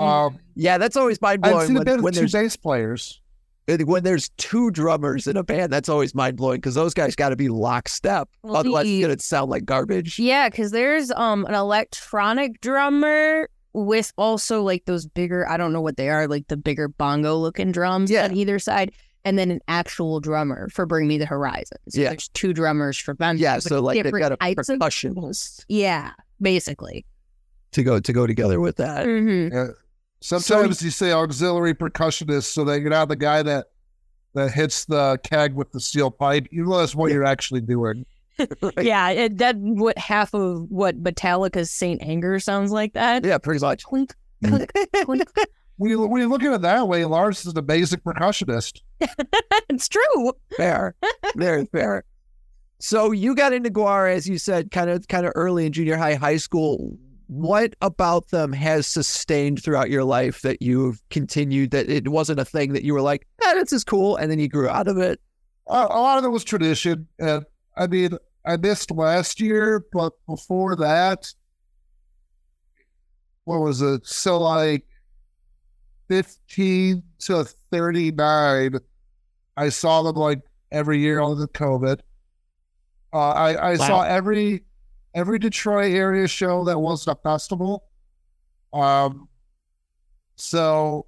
[0.01, 2.33] Um, Yeah, that's always mind I've blowing seen a when, band when with two there's
[2.33, 3.21] bass players.
[3.67, 5.73] when there's two drummers in a band.
[5.73, 8.29] That's always mind blowing because those guys got to be lockstep.
[8.43, 10.19] Well, Otherwise, the- it's gonna sound like garbage.
[10.19, 15.81] Yeah, because there's um an electronic drummer with also like those bigger, I don't know
[15.81, 18.25] what they are, like the bigger bongo looking drums Yeah.
[18.25, 18.91] on either side,
[19.25, 21.79] and then an actual drummer for Bring Me the Horizon.
[21.91, 22.09] So Yeah.
[22.09, 23.37] there's two drummers for them.
[23.37, 27.07] Yeah, There's, so like they've got a types of- percussionist Yeah, basically.
[27.73, 29.05] to go to go together with that.
[29.05, 29.67] hmm Yeah.
[30.21, 33.67] Sometimes you say auxiliary percussionist, so they get out the guy that
[34.35, 36.47] that hits the keg with the steel pipe.
[36.51, 38.05] You realize what you're actually doing.
[38.63, 38.87] Right.
[38.87, 43.25] Yeah, it, that what half of what Metallica's Saint Anger sounds like that.
[43.25, 43.85] Yeah, pretty much.
[43.85, 44.67] Clink, mm.
[44.67, 45.29] clink, clink.
[45.77, 48.83] When you, when you look at it that way, Lars is an basic percussionist.
[49.71, 50.35] it's true.
[50.55, 50.95] Fair.
[51.37, 52.05] Very fair.
[52.81, 55.97] So you got into Gwar, as you said, kind of kind of early in junior
[55.97, 56.99] high, high school.
[57.33, 62.45] What about them has sustained throughout your life that you've continued that it wasn't a
[62.45, 64.99] thing that you were like, eh, this is cool, and then you grew out of
[64.99, 65.21] it?
[65.69, 67.07] A lot of it was tradition.
[67.21, 67.45] And
[67.77, 71.33] I mean, I missed last year, but before that,
[73.45, 74.05] what was it?
[74.05, 74.85] So like
[76.09, 78.79] 15 to 39,
[79.57, 80.41] I saw them like
[80.73, 82.01] every year on the COVID.
[83.13, 83.87] Uh, I, I Wow.
[83.87, 84.65] saw every
[85.15, 87.85] every Detroit area show that wasn't a festival.
[88.73, 89.29] Um,
[90.37, 91.07] so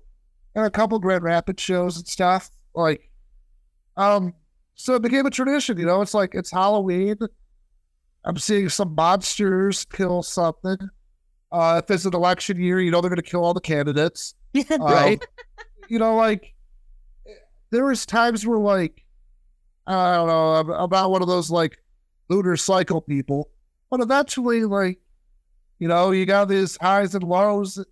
[0.54, 2.50] and a couple Grand Rapids shows and stuff.
[2.74, 3.10] Like,
[3.96, 4.34] um,
[4.74, 5.78] so it became a tradition.
[5.78, 7.16] You know, it's like it's Halloween.
[8.24, 10.76] I'm seeing some monsters kill something.
[11.50, 14.34] Uh, if it's an election year, you know they're going to kill all the candidates.
[14.78, 15.22] Right.
[15.22, 15.44] Um,
[15.88, 16.54] you know, like
[17.70, 19.04] there was times where like
[19.86, 21.78] I don't know, I'm, I'm not one of those like
[22.28, 23.50] lunar cycle people,
[23.92, 24.98] but eventually, like
[25.78, 27.86] you know, you got these highs and lows, and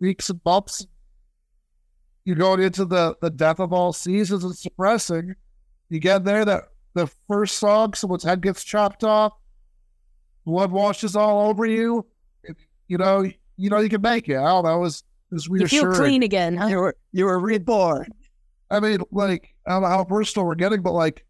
[0.00, 0.86] weeks and bumps.
[2.24, 4.44] You're going into the the death of all seasons.
[4.44, 5.34] It's depressing.
[5.88, 6.64] You get there, that
[6.94, 9.32] the first song, someone's head gets chopped off,
[10.44, 12.04] blood washes all over you.
[12.44, 13.22] It- you know,
[13.56, 14.36] you know you can make it.
[14.36, 14.76] I don't know.
[14.76, 16.66] It was it was You feel clean again, huh?
[16.66, 18.08] You were you were reborn.
[18.70, 21.24] I mean, like, I don't know how personal we're getting, but like,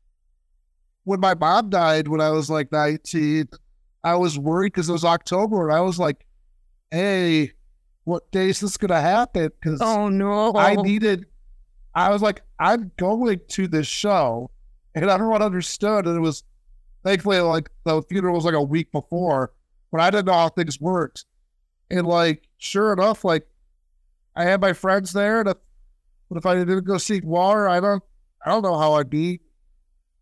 [1.04, 3.48] when my mom died when I was like 19,
[4.04, 6.26] I was worried because it was October and I was like,
[6.90, 7.52] hey,
[8.04, 9.50] what day is this going to happen?
[9.60, 10.52] Because Oh no.
[10.54, 11.26] I needed,
[11.94, 14.50] I was like, I'm going to this show.
[14.94, 16.06] And everyone understood.
[16.06, 16.44] And it was
[17.04, 19.52] thankfully like the funeral was like a week before,
[19.90, 21.24] but I didn't know how things worked.
[21.90, 23.46] And like, sure enough, like,
[24.34, 25.40] I had my friends there.
[25.40, 25.56] And if,
[26.28, 28.02] but if I didn't go see Water, I don't,
[28.44, 29.40] I don't know how I'd be.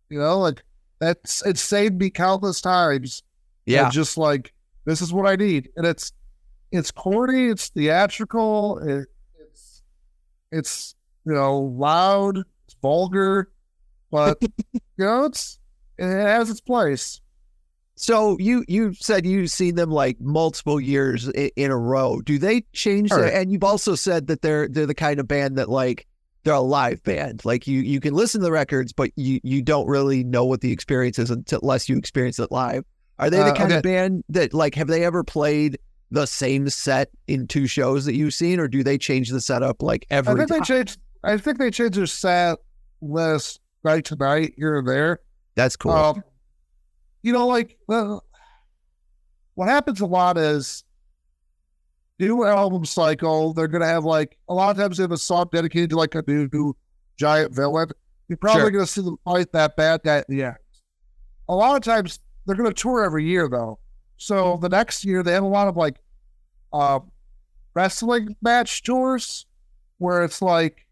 [0.09, 0.63] You know, like,
[1.01, 3.23] that's, it saved me countless times.
[3.67, 3.85] Yeah.
[3.85, 4.53] And just like,
[4.85, 5.71] this is what I need.
[5.77, 6.13] And it's,
[6.71, 9.09] it's corny, it's theatrical, it,
[9.41, 9.83] it's,
[10.53, 10.95] it's,
[11.25, 13.51] you know, loud, it's vulgar,
[14.11, 14.39] but,
[14.73, 15.59] you know, it's,
[15.99, 17.21] it has its place.
[18.01, 22.23] So you you said you've seen them like multiple years in, in a row.
[22.23, 23.11] Do they change?
[23.11, 23.21] Sure.
[23.21, 26.07] Their, and you've also said that they're they're the kind of band that like
[26.45, 27.45] they're a live band.
[27.45, 30.61] Like you you can listen to the records, but you you don't really know what
[30.61, 32.85] the experience is until, unless you experience it live.
[33.19, 35.79] Are they the Uh, kind of band that like have they ever played
[36.11, 39.83] the same set in two shows that you've seen, or do they change the setup
[39.83, 40.33] like every?
[40.33, 40.65] I think they time?
[40.65, 42.59] changed, I think they change their set
[43.03, 45.21] list night to night here and there.
[45.55, 45.93] That's cool.
[45.93, 46.23] Um,
[47.23, 48.25] you know, like well,
[49.55, 50.85] what happens a lot is
[52.21, 53.53] new album cycle.
[53.55, 56.15] They're gonna have like a lot of times they have a song dedicated to like
[56.15, 56.77] a new, new
[57.17, 57.89] giant villain.
[58.29, 58.71] You're probably Sure.
[58.71, 60.57] gonna see them fight that bad guy at the end.
[61.49, 63.79] A lot of times they're gonna tour every year though.
[64.17, 65.97] So the next year they have a lot of like
[66.73, 67.11] um,
[67.75, 69.47] wrestling match tours
[69.99, 70.87] where it's like,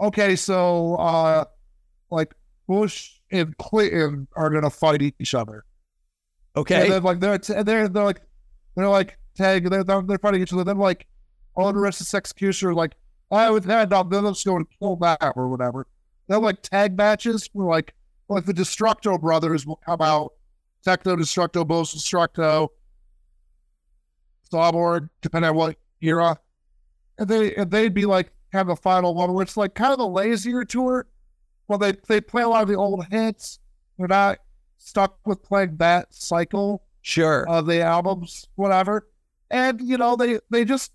[0.00, 1.44] okay, so uh,
[2.10, 2.34] like
[2.68, 5.64] Bush and Clinton are gonna fight each other.
[6.56, 6.82] okay.
[6.84, 8.20] And then like they're t- they're they're like
[8.76, 10.64] they're like tag they're they're, they're fighting each other.
[10.64, 11.06] Then like
[11.54, 12.94] all the rest of the executioner like
[13.30, 15.86] I with that now then let's go and pull that or whatever.
[16.28, 17.94] Then like tag matches where like
[18.28, 20.32] like the Destructo brothers will come out,
[20.82, 22.68] Techno Destructo, Bose Destructo,
[24.42, 26.38] Starboard, depending on what era.
[27.18, 30.00] And they and they'd be like have the final one where it's like kind of
[30.00, 31.06] a lazier tour.
[31.68, 33.58] Well they they play a lot of the old hits.
[33.98, 34.38] They're not
[34.78, 37.48] stuck with playing that cycle sure.
[37.48, 39.08] of the albums, whatever.
[39.54, 40.90] And you know, they they just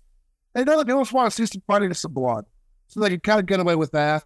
[0.54, 2.44] they know that they just want to see some fighting and some blood,
[2.88, 4.24] so they can kind of get away with that.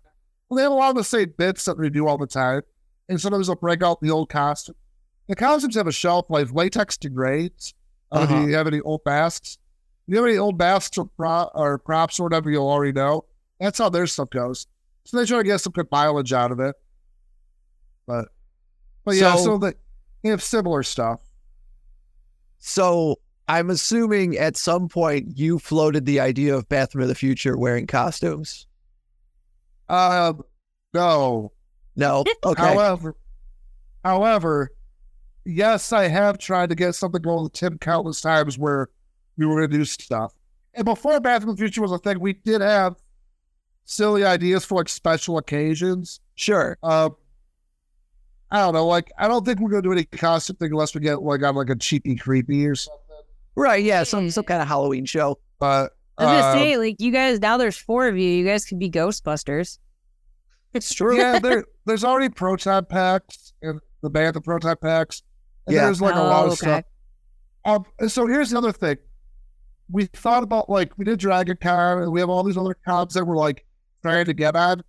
[0.48, 2.62] Well, they have a lot of the same bits that they do all the time,
[3.08, 4.74] and sometimes they'll break out the old costume.
[5.28, 6.50] The costumes have a shelf life.
[6.52, 7.74] Latex degrades.
[8.10, 8.40] Uh, Uh-huh.
[8.42, 9.56] Do you have any old masks?
[10.06, 13.24] Do you have any old masks or, pro- or props or whatever you'll already know?
[13.60, 14.66] That's how their stuff goes.
[15.04, 16.74] So they try to get some good mileage out of it.
[18.06, 18.28] But,
[19.04, 19.72] but yeah, So- so they,
[20.22, 21.20] they have similar stuff.
[22.58, 23.16] So
[23.48, 27.86] I'm assuming at some point you floated the idea of Bathroom of the Future wearing
[27.86, 28.66] costumes.
[29.88, 30.42] Um,
[30.92, 31.52] no.
[31.96, 32.24] No.
[32.44, 32.62] Okay.
[32.62, 33.16] However,
[34.04, 34.70] however,
[35.44, 38.88] yes, I have tried to get something going with Tim countless times where
[39.36, 40.32] we were going to do stuff.
[40.74, 42.96] And before Back to the Future was a thing, we did have
[43.84, 46.20] silly ideas for like special occasions.
[46.34, 46.78] Sure.
[46.82, 47.16] Um,
[48.50, 50.94] I don't know, like I don't think we're going to do any costume thing unless
[50.94, 53.00] we get like on like a cheapy creepy or something.
[53.56, 53.82] Right.
[53.84, 54.02] Yeah.
[54.04, 55.38] Some some kind of Halloween show.
[55.60, 58.28] But I was gonna um, say, like, you guys now there's four of you.
[58.28, 59.78] You guys could be Ghostbusters.
[60.72, 61.16] It's true.
[61.16, 65.22] yeah, there, there's already proton packs and the band, the proton packs.
[65.66, 65.84] And Yeah.
[65.84, 66.56] there's like a lot Oh, of okay.
[66.56, 66.84] stuff.
[67.64, 68.96] Um, and so here's the other thing.
[69.90, 73.14] We thought about like we did Dragon Con and we have all these other cons
[73.14, 73.64] that we're like
[74.02, 74.82] trying to get on,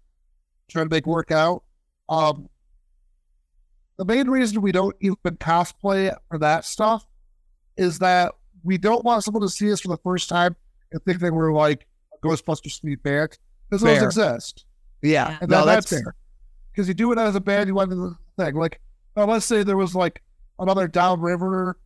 [0.70, 1.64] trying to make work out.
[2.10, 2.50] Um,
[3.98, 7.06] the main reason we don't even cosplay for that stuff
[7.78, 8.34] is that
[8.66, 10.56] we don't want someone to see us for the first time
[10.92, 13.38] and think that we're like a Ghostbusters themed band
[13.70, 14.66] because those exist.
[15.02, 15.38] Yeah.
[15.40, 16.16] And No, that, that's that's fair.
[16.72, 18.56] Because you do it as a band, you want to do the thing.
[18.56, 18.82] Like,
[19.16, 20.22] uh, let's say there was like
[20.60, 21.78] another downriver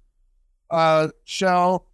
[0.72, 1.86] uh, show.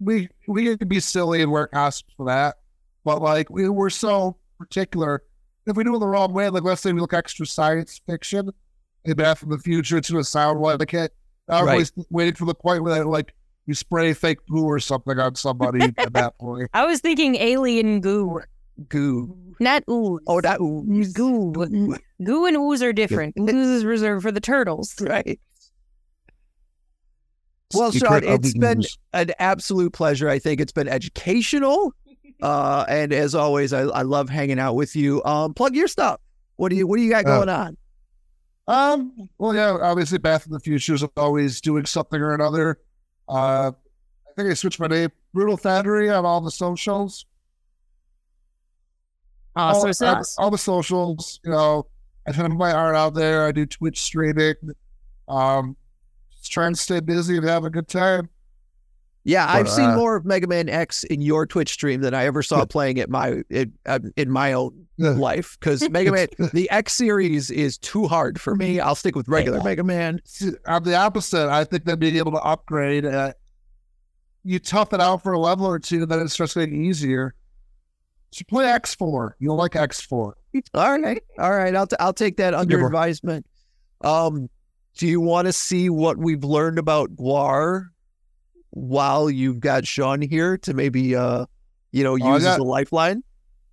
[0.00, 2.56] We we could be silly and wear costumes for that.
[3.04, 5.22] But like, we were so particular.
[5.66, 8.50] If we do it the wrong way, like let's say we look extra science fiction,
[9.04, 11.14] and back from the future to a sound like it.
[11.50, 13.32] Everybody's waiting for the point where they like
[13.68, 16.70] you spray fake poo or something on somebody at that point.
[16.72, 18.40] I was thinking alien goo,
[18.88, 19.36] Goo.
[19.60, 20.20] not ooze.
[20.26, 21.12] Oh, that ooze.
[21.12, 21.52] Goo.
[22.24, 23.34] Goo and ooze are different.
[23.38, 24.94] Ooze is reserved for the turtles.
[25.00, 25.38] Right.
[27.74, 28.98] Well, Secret Sean, of it's the been ooze.
[29.12, 30.28] an absolute pleasure.
[30.30, 31.92] I think it's been educational.
[32.40, 35.20] Uh, and as always, I, I love hanging out with you.
[35.24, 36.20] Um, plug your stuff.
[36.54, 37.76] What do you What do you got Uh, going on?
[38.68, 42.78] Um, well, yeah, obviously, Bathroom of the Future is always doing something or another.
[43.28, 47.26] Uh, I think I switched my name, Brutal Fattery, on all the socials.
[49.56, 49.88] all, Awesome
[50.38, 51.40] all- all the socials.
[51.44, 51.86] You know,
[52.26, 53.46] I try to put my art out there.
[53.46, 54.54] I do Twitch streaming.
[55.26, 55.76] Um,
[56.38, 58.28] just trying to stay busy and have a good time.
[59.24, 62.14] Yeah, I've but, seen uh, more of Mega Man X in your Twitch stream than
[62.14, 65.56] I ever saw playing at my in, uh, in my own life.
[65.60, 68.80] Because Mega Man, the X series is too hard for me.
[68.80, 70.20] I'll stick with regular Mega Man.
[70.66, 71.50] I'm the opposite.
[71.50, 73.34] I think that being able to upgrade, uh,
[74.44, 77.34] you tough it out for a level or two, then it starts getting easier.
[78.30, 79.32] So play X4.
[79.38, 80.08] You'll like X4.
[80.12, 80.34] All
[80.74, 81.74] right, all right.
[81.74, 83.46] I'll t- I'll take that under advisement.
[84.00, 84.48] Um,
[84.96, 87.88] do you want to see what we've learned about Gwar
[88.70, 91.46] while you've got Sean here to maybe uh,
[91.92, 93.22] you know, use Oh, I as a lifeline?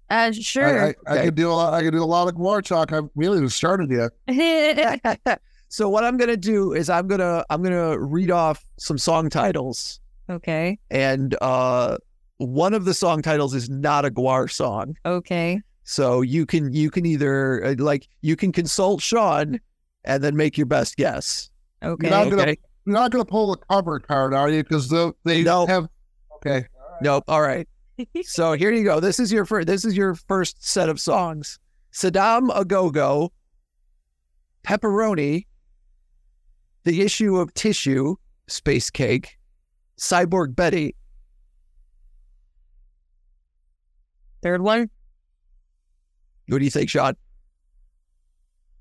[0.10, 0.66] Uh, sure.
[0.66, 1.26] I, I, I Okay.
[1.26, 1.74] can do a lot.
[1.74, 2.94] I can do a lot of war talk.
[2.94, 4.12] I really haven't started yet.
[5.70, 10.00] so what I'm gonna do is I'm gonna I'm gonna read off some song titles,
[10.30, 10.78] okay.
[10.92, 11.98] and uh,
[12.38, 14.96] one of the song titles is not a Gwar song.
[15.06, 15.62] Okay.
[15.84, 19.60] So you can you can either uh, like you can consult Sean
[20.04, 21.50] and then make your best guess.
[21.84, 22.10] Okay.
[22.10, 22.58] not gonna- Okay.
[22.86, 24.64] You're not going to pull the cover card, are you?
[24.64, 24.90] Because
[25.24, 25.66] they No.
[25.66, 25.88] have.
[26.36, 26.68] Okay.
[27.02, 27.24] Nope.
[27.28, 27.68] All right.
[28.24, 29.00] so here you go.
[29.00, 29.68] This is your first.
[29.68, 31.58] This is your first set of songs.
[31.92, 33.32] Saddam a go go.
[34.64, 35.46] Pepperoni.
[36.84, 38.16] The issue of tissue.
[38.48, 39.38] Space cake.
[40.00, 40.96] Cyborg Betty.
[44.44, 44.90] Third one.
[46.48, 47.16] What do you think, Sean?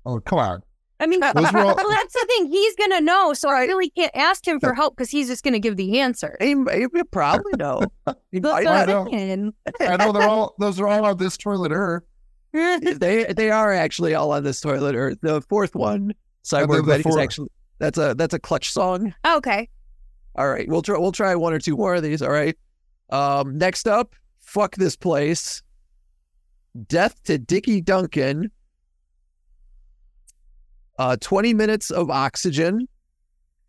[0.05, 0.61] Oh, come on.
[0.99, 2.49] I mean, all- well, that's the thing.
[2.49, 5.59] He's gonna know, so I really can't ask him for help because he's just gonna
[5.59, 6.37] give the answer.
[6.39, 7.81] He, he probably know.
[8.31, 9.13] He That's might not.
[9.13, 9.53] I'm.
[9.81, 10.55] I know they're all.
[10.59, 12.03] Those are all on this toilet earth.
[12.53, 14.95] they they are actually all on this toilet.
[14.95, 16.13] Or the fourth one,
[16.49, 19.13] then Cyborg the Betty, is actually that's a that's a clutch song.
[19.27, 19.69] okay.
[20.37, 22.21] All right, we'll try we'll try one or two more of these.
[22.21, 22.57] All right.
[23.09, 25.61] Um, next up, fuck this place.
[26.87, 28.51] Death to Dickie Duncan.
[30.97, 32.87] Uh, twenty minutes of oxygen,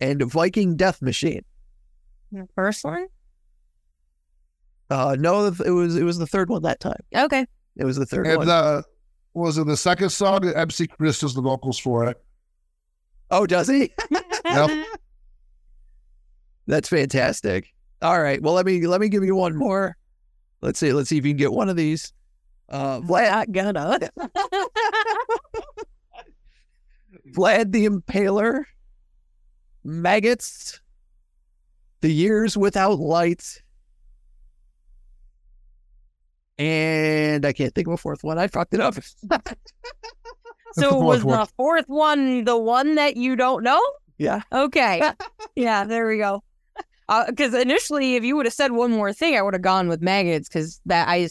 [0.01, 1.45] and Viking Death Machine.
[2.33, 3.07] The First one.
[4.91, 7.01] Uh, no, it was it was the third one that time.
[7.15, 7.45] Okay.
[7.77, 8.49] It was the third And one.
[8.49, 8.83] uh,
[9.35, 10.47] was it the second song?
[10.49, 12.23] MC Chris does the vocals for it.
[13.31, 13.93] oh, does he?
[14.47, 14.87] Yep.
[16.69, 17.73] That's fantastic.
[18.01, 18.41] All right.
[18.41, 19.97] Well, let me let me give you one more.
[20.63, 20.93] Let's see.
[20.93, 22.13] Let's see if you can get one of these.
[22.69, 23.99] Uh, Vlad, Not gonna.
[27.37, 28.65] Vlad the Impaler,
[29.85, 30.81] maggots,
[32.01, 33.63] the years without light,
[36.59, 38.39] and I can't think of a fourth one.
[38.39, 38.95] I fucked it up.
[40.73, 41.41] so was one.
[41.41, 43.81] the fourth one the one that you don't know?
[44.19, 44.43] yeah.
[44.53, 45.03] Okay.
[45.57, 46.43] yeah, there we go.
[47.09, 49.89] Uh, because initially, if you would have said one more thing, I would have gone
[49.89, 51.29] with maggots because that I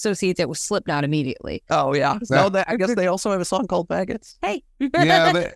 [0.00, 1.62] associate that with Slipknot immediately.
[1.70, 2.18] Oh yeah.
[2.30, 4.38] No, that, I guess they also have a song called maggots.
[4.42, 4.62] Hey.
[4.78, 5.52] Yeah, they,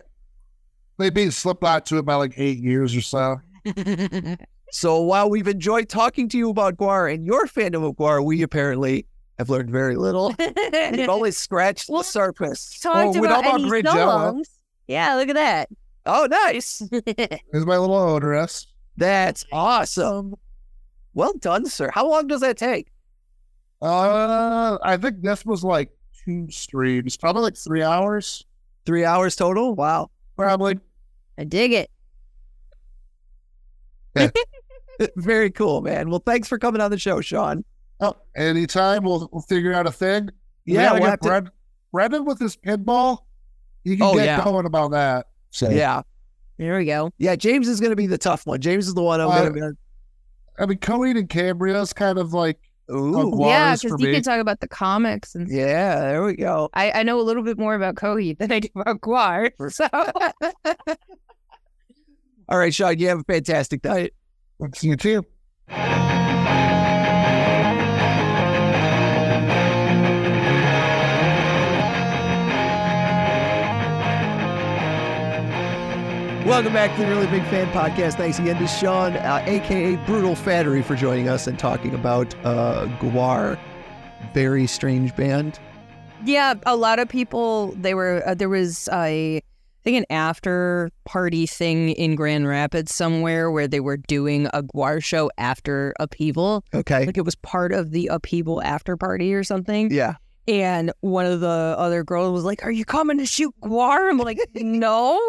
[0.97, 3.37] they beat Slipknot to it by like eight years or so.
[4.71, 8.41] So while we've enjoyed talking to you about Gwar and your fandom of Gwar, we
[8.41, 9.05] apparently
[9.37, 10.35] have learned very little.
[10.91, 12.77] We've only scratched Well, the surface.
[12.81, 14.49] Talked Oh, about about any Great songs.
[14.87, 15.69] Yeah, look at that.
[16.05, 16.81] Oh, nice.
[16.91, 18.65] Here's my little Oderus.
[18.97, 20.35] That's awesome.
[21.13, 21.89] Well done, sir.
[21.93, 22.91] How long does that take?
[23.81, 25.89] Uh, I think this was like
[26.23, 28.45] two streams, probably like three hours.
[28.85, 29.75] Three hours total?
[29.75, 30.09] Wow.
[30.37, 30.79] Probably.
[31.37, 31.89] I dig it.
[35.17, 36.09] Very cool, man.
[36.09, 37.65] Well, thanks for coming on the show, Sean.
[37.99, 40.29] Oh, anytime we'll, we'll figure out a thing.
[40.65, 41.51] We Yeah, gotta we'll get have to- Bren-
[41.91, 43.19] Brendan with his pinball.
[43.83, 44.43] He can Oh, get yeah.
[44.43, 45.27] going about that.
[45.51, 46.01] So Yeah.
[46.57, 47.11] There we go.
[47.17, 48.61] Yeah, James is going to be the tough one.
[48.61, 49.77] James is the one I'm Uh, going to be.
[50.57, 52.69] I mean, Coheed and Cambria is kind of like be.
[52.91, 53.39] Ooh.
[53.41, 54.13] Yeah, because for you me.
[54.13, 56.69] can talk about the comics and Yeah, there we go.
[56.73, 59.51] I, I know a little bit more about Coheed than I do about Gwar.
[59.71, 59.87] So
[62.47, 64.13] All right, Sean, you have a fantastic night.
[64.59, 65.25] Let's see you too.
[76.45, 78.17] Welcome back to the Really Big Fan Podcast.
[78.17, 82.85] Thanks again to Sean, uh, aka Brutal Fattery, for joining us and talking about uh,
[82.99, 83.57] Gwar.
[84.31, 85.59] Very strange band.
[86.23, 87.71] Yeah, a lot of people.
[87.71, 88.21] They were.
[88.27, 89.41] Uh, there was a, I
[89.83, 95.03] think, an after party thing in Grand Rapids somewhere where they were doing a Gwar
[95.03, 96.63] show after Upheaval.
[96.75, 97.07] Okay.
[97.07, 99.91] Like it was part of the Upheaval after party or something.
[99.91, 100.17] Yeah.
[100.47, 104.19] And one of the other girls was like, "Are you coming to shoot Gwar?" I'm
[104.19, 105.19] like, "No."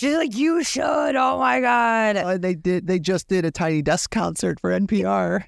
[0.00, 2.16] She's like, "You should." Oh my god.
[2.16, 2.86] Uh, they did.
[2.86, 5.44] They just did a Tiny Desk concert for NPR.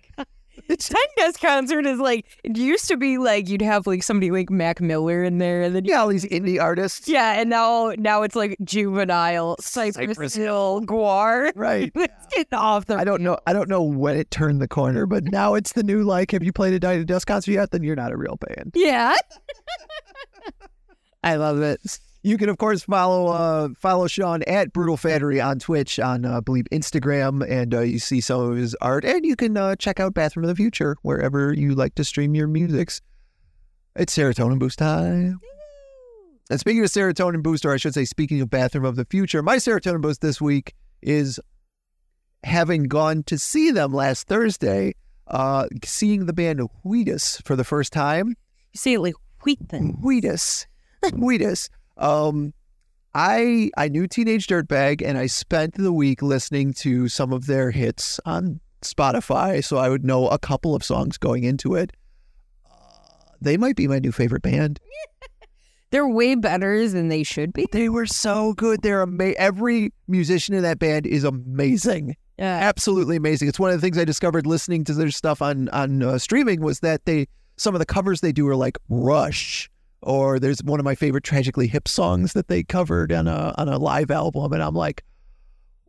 [0.68, 4.30] The Tiny Desk concert is like it used to be like you'd have like somebody
[4.30, 7.08] like Mac Miller in there, and then Yeah, all these indie artists.
[7.08, 11.50] Yeah, and now now it's like juvenile Cypress, Cypress Hill Gwar.
[11.56, 11.90] Right.
[11.94, 12.96] it's getting off the.
[12.96, 13.38] I don't know.
[13.46, 16.30] I don't know when it turned the corner, but now it's the new like.
[16.32, 17.70] Have you played a Tiny Desk concert yet?
[17.70, 18.72] Then you're not a real band.
[18.74, 19.16] Yeah,
[21.24, 21.80] I love it.
[22.24, 26.36] You can, of course, follow uh, follow Sean at Brutal Fattery on Twitch, on uh,
[26.36, 29.04] I believe Instagram, and uh, you see some of his art.
[29.04, 32.36] And you can uh, check out Bathroom of the Future wherever you like to stream
[32.36, 33.00] your musics.
[33.96, 35.40] It's serotonin boost time.
[36.48, 39.42] And speaking of serotonin boost, or I should say, speaking of Bathroom of the Future,
[39.42, 41.40] my serotonin boost this week is
[42.44, 44.94] having gone to see them last Thursday,
[45.26, 48.36] uh, seeing the band Wheatus for the first time.
[48.72, 49.14] You see it like
[49.44, 49.98] Wheaton.
[50.02, 50.66] Wheatus.
[51.14, 51.68] Wheatus.
[51.96, 52.52] Um,
[53.14, 57.70] I I knew Teenage Dirtbag, and I spent the week listening to some of their
[57.70, 61.92] hits on Spotify, so I would know a couple of songs going into it.
[62.68, 62.74] Uh,
[63.40, 64.80] they might be my new favorite band.
[65.90, 67.66] They're way better than they should be.
[67.70, 68.80] They were so good.
[68.80, 72.16] They're ama- Every musician in that band is amazing.
[72.38, 73.48] Yeah, absolutely amazing.
[73.48, 76.62] It's one of the things I discovered listening to their stuff on on uh, streaming
[76.62, 77.26] was that they
[77.58, 79.70] some of the covers they do are like Rush
[80.02, 83.68] or there's one of my favorite tragically hip songs that they covered on a on
[83.68, 85.04] a live album and I'm like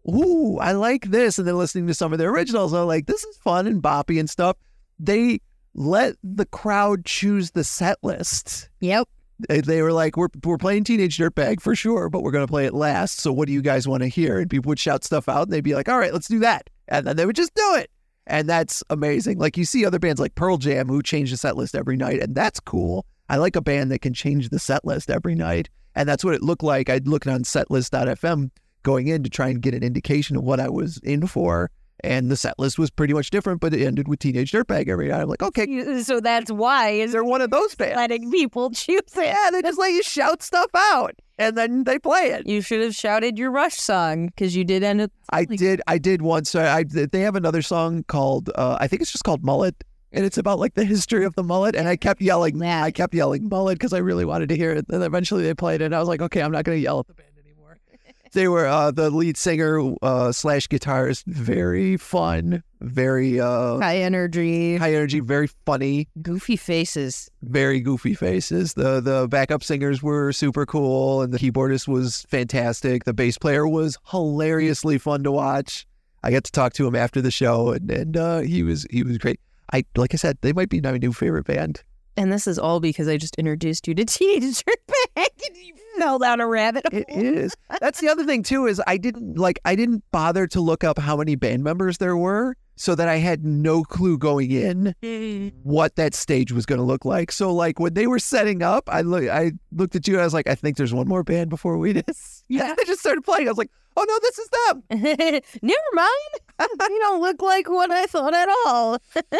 [0.07, 3.23] ooh I like this and then listening to some of their originals I'm like this
[3.23, 4.57] is fun and boppy and stuff
[4.99, 5.39] they
[5.73, 9.07] let the crowd choose the set list Yep.
[9.49, 12.51] they, they were like, we're, we're playing Teenage Dirtbag for sure, but we're going to
[12.51, 13.19] play it last.
[13.19, 14.39] So what do you guys want to hear?
[14.39, 16.69] And people would shout stuff out and they'd be like, all right, let's do that.
[16.87, 17.89] And then they would just do it.
[18.27, 19.39] And that's amazing.
[19.39, 22.21] Like you see other bands like Pearl Jam who change the set list every night,
[22.21, 23.05] and that's cool.
[23.29, 25.69] I like a band that can change the set list every night.
[25.95, 26.89] And that's what it looked like.
[26.89, 28.49] I'd looked on setlist.fm
[28.83, 31.71] going in to try and get an indication of what I was in for.
[32.03, 35.07] And the set list was pretty much different, but it ended with Teenage Dirtbag every
[35.07, 35.21] night.
[35.21, 37.95] I'm like, okay, So that's why is they're one of those bands.
[37.95, 39.25] letting people choose it.
[39.25, 42.45] Yeah, they just let you shout stuff out, and then they play it.
[42.45, 45.11] You should have shouted your Rush song because you did end up.
[45.29, 46.55] I did, I did once.
[46.55, 49.81] I, I they have another song called, uh, I think it's just called Mullet,
[50.13, 51.75] and it's about like the history of the mullet.
[51.75, 52.83] And I kept yelling, Yeah.
[52.83, 54.85] I kept yelling mullet because I really wanted to hear it.
[54.89, 56.99] And eventually they played it, and I was like, okay, I'm not going to yell
[56.99, 57.77] at the band anymore.
[58.33, 64.75] they were uh, the lead singer uh, slash guitarist, very fun, very uh, High energy,
[64.77, 66.07] high energy, very funny.
[66.21, 67.29] goofy faces.
[67.41, 68.73] very goofy faces.
[68.73, 73.03] The the backup singers were super cool and the keyboardist was fantastic.
[73.05, 75.85] The bass player was hilariously fun to watch.
[76.23, 79.03] I got to talk to him after the show and, and uh, he was he
[79.03, 79.39] was great.
[79.73, 81.83] I like I said, they might be my new favorite band.
[82.15, 86.19] And this is all because I just introduced you to Teenage Dirtbag and you fell
[86.19, 87.03] down a rabbit hole.
[87.07, 87.55] It is.
[87.81, 90.99] That's the other thing too is I didn't like I didn't bother to look up
[90.99, 95.53] how many band members there were so that I had no clue going in mm.
[95.63, 97.31] what that stage was going to look like.
[97.31, 100.25] So like when they were setting up, I look I looked at you and I
[100.25, 102.43] was like, I think there's one more band before we this.
[102.47, 102.73] Yeah.
[102.77, 103.47] they just started playing.
[103.47, 104.83] I was like, oh no, this is them.
[105.61, 106.69] Never mind.
[106.89, 108.97] you don't look like what I thought at all.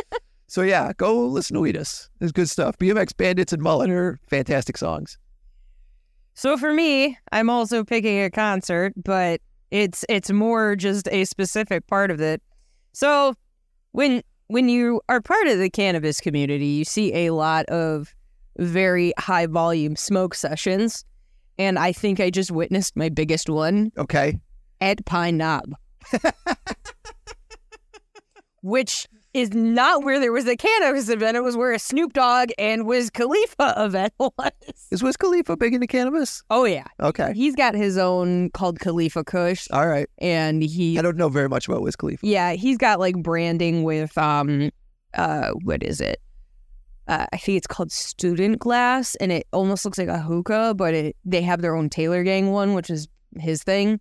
[0.54, 2.12] So yeah, go listen to Wheatus.
[2.20, 2.78] There's good stuff.
[2.78, 5.18] BMX Bandits and Mullet are fantastic songs.
[6.36, 9.42] So for me, I'm also picking a concert, but
[9.72, 12.40] it's it's more just a specific part of it.
[12.92, 13.34] So
[13.94, 18.14] when when you are part of the cannabis community, you see a lot of
[18.60, 21.04] very high volume smoke sessions,
[21.58, 24.40] and I think I just witnessed my biggest one Okay.
[24.82, 25.74] at Pine Knob.
[28.62, 31.36] Which is not where there was a cannabis event.
[31.36, 34.52] It was where a Snoop Dogg and Wiz Khalifa event was.
[34.92, 36.44] Is Wiz Khalifa big into cannabis?
[36.50, 37.34] Oh yeah, Okay.
[37.34, 40.08] he's got his own called Khalifa Kush, All right.
[40.20, 42.26] and he I don't know very much about Wiz Khalifa.
[42.26, 44.70] yeah he's got like branding with um
[45.16, 46.22] uh what is it?
[47.08, 51.16] Uh, I think it's called Stündenglass, and it almost looks like a hookah, but it
[51.26, 54.00] they have their own Taylor Gang one, which is his thing.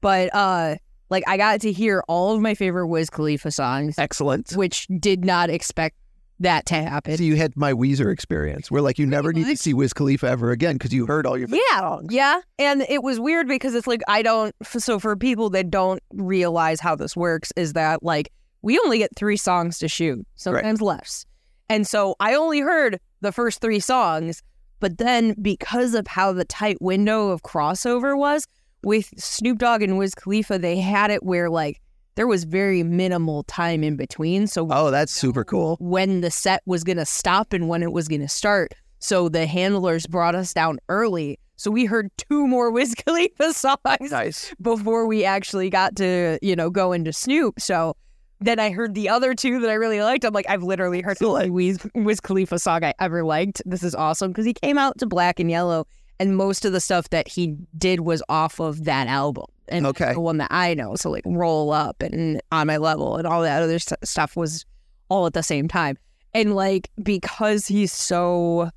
[0.00, 0.76] But uh,
[1.10, 4.52] like I got to hear all of my favorite Wiz Khalifa songs, Excellent.
[4.52, 5.96] which did not expect
[6.40, 7.16] that to happen.
[7.16, 10.28] So you had my Weezer experience where like you never need to see Wiz Khalifa
[10.28, 13.86] ever again because you heard all your Yeah, yeah, and it was weird because it's
[13.86, 14.54] like I don't.
[14.64, 18.32] So for people that don't realize how this works, is that like
[18.62, 21.24] we only get three songs to shoot, sometimes less,
[21.68, 24.42] and so I only heard the first three songs.
[24.80, 28.46] But then because of how the tight window of crossover was
[28.84, 31.80] with Snoop Dogg and Wiz Khalifa, they had it where like
[32.14, 34.46] there was very minimal time in between.
[34.46, 35.76] So Oh, that's super cool.
[35.80, 38.72] when the set was going to stop and when it was going to start.
[39.00, 41.38] So the handlers brought us down early.
[41.56, 44.54] So we heard two more Wiz Khalifa songs Nice.
[44.62, 47.58] before we actually got to, you know, go into Snoop.
[47.60, 47.96] So
[48.40, 50.24] then I heard the other two that I really liked.
[50.24, 53.62] I'm like, I've literally heard every Wiz, Wiz Khalifa song I ever liked.
[53.66, 55.86] This is awesome because he came out to Black and Yellow,
[56.20, 59.46] and most of the stuff that he did was off of that album.
[59.68, 60.14] And Okay.
[60.14, 60.94] the one that I know.
[60.96, 64.64] So like Roll Up and On My Level and all that other st- stuff was
[65.10, 65.98] all at the same time.
[66.32, 68.70] And like because he's so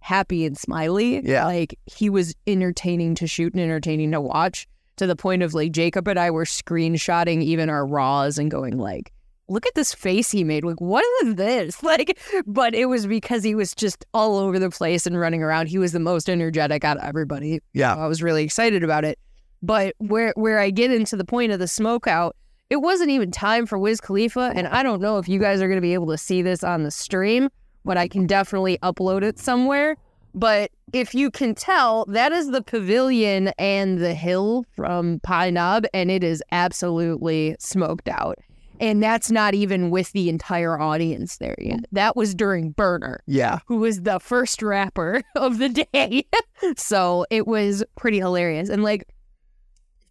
[0.00, 1.46] happy and smiley, Yeah.
[1.46, 5.72] like he was entertaining to shoot and entertaining to watch to the point of like
[5.72, 9.12] Jacob and I were screenshotting even our raws and going like
[9.48, 13.42] look at this face he made like what is this like but it was because
[13.42, 16.82] he was just all over the place and running around he was the most energetic
[16.82, 17.94] out of everybody Yeah.
[17.94, 19.18] I was really excited about it.
[19.64, 22.36] But where where I get into the point of the smoke out,
[22.68, 25.68] it wasn't even time for Wiz Khalifa, and I don't know if you guys are
[25.68, 27.48] going to be able to see this on the stream,
[27.82, 29.96] but I can definitely upload it somewhere.
[30.34, 35.84] But if you can tell, that is the pavilion and the hill from Pine Knob,
[35.94, 38.38] and it is absolutely smoked out.
[38.80, 41.84] And that's not even with the entire audience there yet.
[41.92, 43.60] That was during Berner Yeah.
[43.68, 46.24] who was the first rapper of the day.
[46.76, 48.68] so it was pretty hilarious.
[48.68, 49.04] And like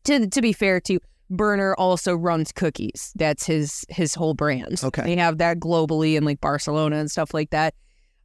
[0.06, 1.00] to to be fair to
[1.30, 3.12] Berner also runs cookies.
[3.16, 4.80] That's his his whole brand.
[4.82, 5.04] Okay.
[5.04, 7.74] They have that globally in like Barcelona and stuff like that.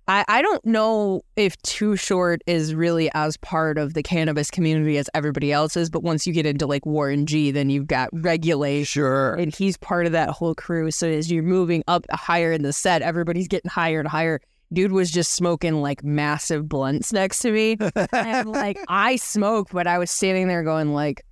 [0.09, 4.97] I, I don't know if Too Short is really as part of the cannabis community
[4.97, 8.09] as everybody else is, but once you get into like Warren G, then you've got
[8.13, 9.35] Regulate, Sure.
[9.35, 10.91] and he's part of that whole crew.
[10.91, 14.41] So as you're moving up higher in the set, everybody's getting higher and higher.
[14.73, 17.77] Dude was just smoking like massive blunts next to me.
[18.13, 21.23] and like I smoke, but I was standing there going like,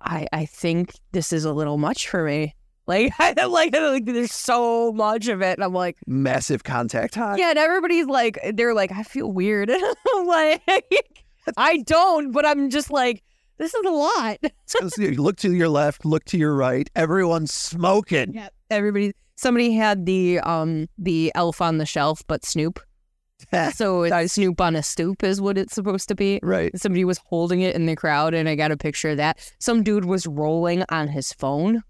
[0.00, 2.54] I I think this is a little much for me.
[2.90, 5.56] Like I like, like there's so much of it.
[5.58, 7.36] And I'm like, Massive contact high.
[7.36, 9.70] yeah, and everybody's like they're like, I feel weird.
[9.70, 9.82] And
[10.16, 10.62] I'm like
[11.56, 13.22] I don't, but I'm just like,
[13.58, 14.38] this is a lot.
[14.66, 16.88] So you look to your left, look to your right.
[16.96, 18.34] Everyone's smoking.
[18.34, 18.48] Yeah.
[18.70, 22.80] Everybody somebody had the um the elf on the shelf, but Snoop.
[23.72, 26.40] So it's Snoop on a stoop is what it's supposed to be.
[26.42, 26.70] right.
[26.78, 29.38] Somebody was holding it in the crowd and I got a picture of that.
[29.58, 31.82] Some dude was rolling on his phone.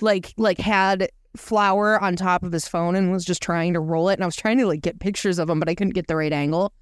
[0.00, 4.08] Like like had flour on top of his phone and was just trying to roll
[4.08, 4.14] it.
[4.14, 6.16] And I was trying to like get pictures of him, but I couldn't get the
[6.16, 6.72] right angle.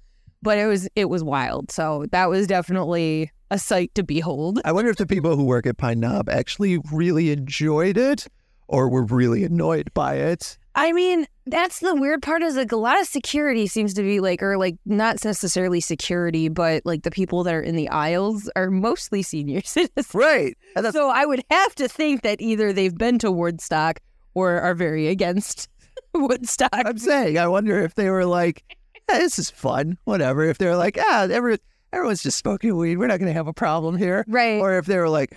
[0.41, 1.71] But it was it was wild.
[1.71, 4.59] So that was definitely a sight to behold.
[4.65, 8.27] I wonder if the people who work at Pine Knob actually really enjoyed it
[8.67, 10.57] or were really annoyed by it.
[10.77, 14.19] I mean, that's the weird part is like a lot of security seems to be
[14.19, 18.47] like, or like not necessarily security, but like the people that are in the aisles
[18.55, 20.13] are mostly senior citizens.
[20.13, 20.55] Right.
[20.91, 24.01] So I would have to think that either they've been to Woodstock
[24.35, 25.67] or are very against
[26.13, 26.69] Woodstock.
[26.71, 27.39] I'm saying.
[27.39, 28.63] I wonder if they were like,
[29.09, 30.43] "Eh, this is fun, whatever.
[30.43, 31.57] If they're like, ah, every,
[31.91, 32.97] everyone's just smoking weed.
[32.97, 34.23] We're not going to have a problem here.
[34.27, 34.59] Right.
[34.59, 35.35] Or if they were like,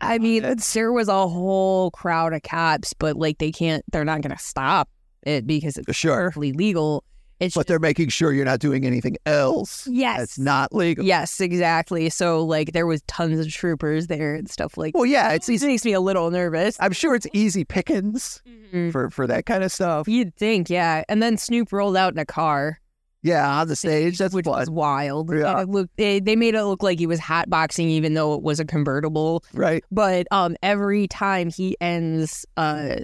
[0.00, 0.42] I mean,
[0.74, 4.42] there was a whole crowd of cops, but like they can't, they're not going to
[4.42, 4.88] stop
[5.22, 6.16] it because it's sure.
[6.16, 7.02] perfectly legal.
[7.38, 9.86] It's But they're making sure you're not doing anything else.
[9.86, 10.22] yes.
[10.22, 11.04] It's not legal.
[11.04, 12.08] Yes, exactly.
[12.08, 15.60] So like there was tons of troopers there and stuff like Well, yeah, it's It
[15.62, 16.78] makes me a little nervous.
[16.80, 18.40] I'm sure it's easy pickings
[18.72, 18.90] Mhm.
[18.90, 20.08] for, for that kind of stuff.
[20.08, 21.04] You'd think, yeah.
[21.10, 22.80] And then Snoop rolled out in a car,
[23.26, 24.18] Yeah, on the stage.
[24.18, 25.34] That's which was wild.
[25.34, 25.62] Yeah.
[25.62, 28.60] It looked, they, they made it look like he was hotboxing, even though it was
[28.60, 29.42] a convertible.
[29.52, 29.84] Right.
[29.90, 32.98] But um, every time he ends, uh,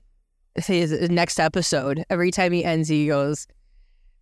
[0.54, 3.48] his his next episode, every time he ends, he goes,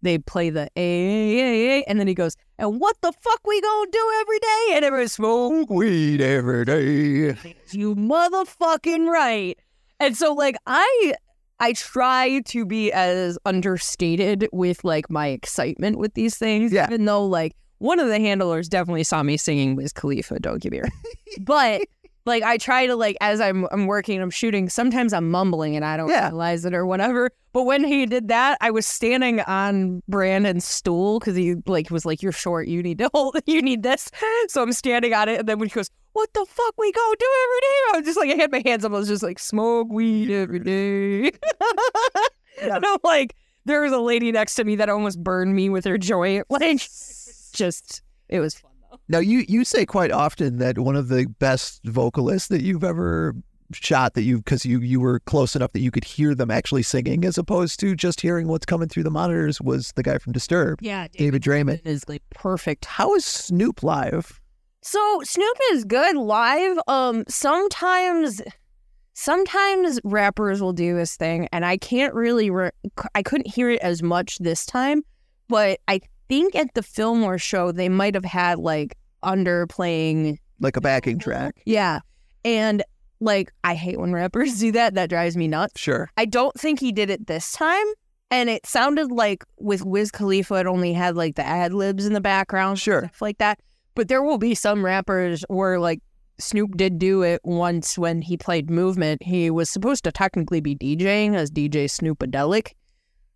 [0.01, 3.41] they play the a a a a, and then he goes, and what the fuck
[3.47, 4.69] we gonna do every day?
[4.73, 7.37] And everyone's smoke Smoke weed every day.
[7.73, 9.59] you motherfucking right.
[9.99, 11.15] And so like I
[11.61, 16.73] I try to be as understated with like my excitement with these things.
[16.73, 16.87] Yeah.
[16.87, 20.73] Even though like one of the handlers definitely saw me singing Wiz Khalifa, don't get
[20.73, 20.91] me wrong.
[21.41, 21.83] but
[22.27, 25.85] like I try to like as I'm I'm working, I'm shooting, sometimes I'm mumbling and
[25.85, 26.29] I don't Yeah.
[26.29, 27.31] realize it or whatever.
[27.53, 32.05] But when he did that, I was standing on Brandon's stool because he like was
[32.05, 34.11] like, You're short, you need to hold you need this.
[34.49, 37.15] So I'm standing on it and then when he goes, What the fuck we go
[37.19, 37.77] do every day?
[37.93, 40.31] I was just like I had my hands up, I was just like, smoke weed
[40.31, 41.31] every day.
[42.63, 45.85] and I'm like, there was a lady next to me that almost burned me with
[45.85, 46.47] her joint.
[46.51, 46.81] Like,
[47.53, 48.99] just it was fun though.
[49.09, 53.35] Now you you say quite often that one of the best vocalists that you've ever
[53.73, 56.83] shot that you because you you were close enough that you could hear them actually
[56.83, 60.33] singing as opposed to just hearing what's coming through the monitors was the guy from
[60.33, 61.85] Disturbed, Yeah, David Draiman.
[61.87, 62.85] is like perfect.
[62.85, 64.41] How is Snoop live?
[64.83, 66.79] So Snoop is good live.
[66.89, 68.41] Um, sometimes,
[69.15, 72.51] sometimes rappers will do this thing, and I can't really.
[72.51, 72.71] Re-
[73.15, 75.03] I couldn't hear it as much this time,
[75.49, 80.39] but I think at the Fillmore show they might have had like underplaying.
[80.61, 81.61] Like a backing track?
[81.67, 82.01] Yeah,
[82.45, 82.83] and
[83.21, 84.95] like I hate when rappers do that.
[84.95, 85.81] That drives me nuts.
[85.81, 86.09] Sure.
[86.17, 87.85] I don't think he did it this time.
[88.33, 92.13] And it sounded like with Wiz Khalifa, it only had like the ad libs in
[92.13, 93.01] the background, Sure.
[93.01, 93.59] stuff like that.
[93.95, 96.01] But there will be some rappers where like
[96.39, 99.23] Snoop did do it once when he played Movement.
[99.23, 102.73] He was supposed to technically be DJing as DJ Snoopadelic.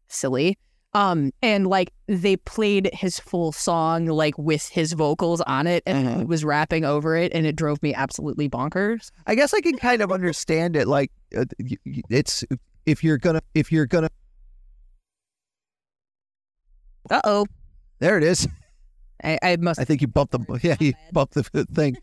[0.08, 0.56] Silly.
[0.94, 6.06] Um, and like they played his full song like with his vocals on it, and
[6.06, 6.18] Mhm.
[6.20, 9.10] he was rapping over it, and it drove me absolutely bonkers.
[9.26, 10.86] I guess I can kind of understand it.
[10.86, 11.46] Like uh,
[12.08, 12.44] it's
[12.86, 14.08] if you're gonna if you're gonna
[17.10, 17.46] Uh oh,
[17.98, 18.46] there it is.
[19.22, 19.80] I, I must.
[19.80, 21.42] I think you bumped the yeah you bumped the
[21.74, 21.96] thing.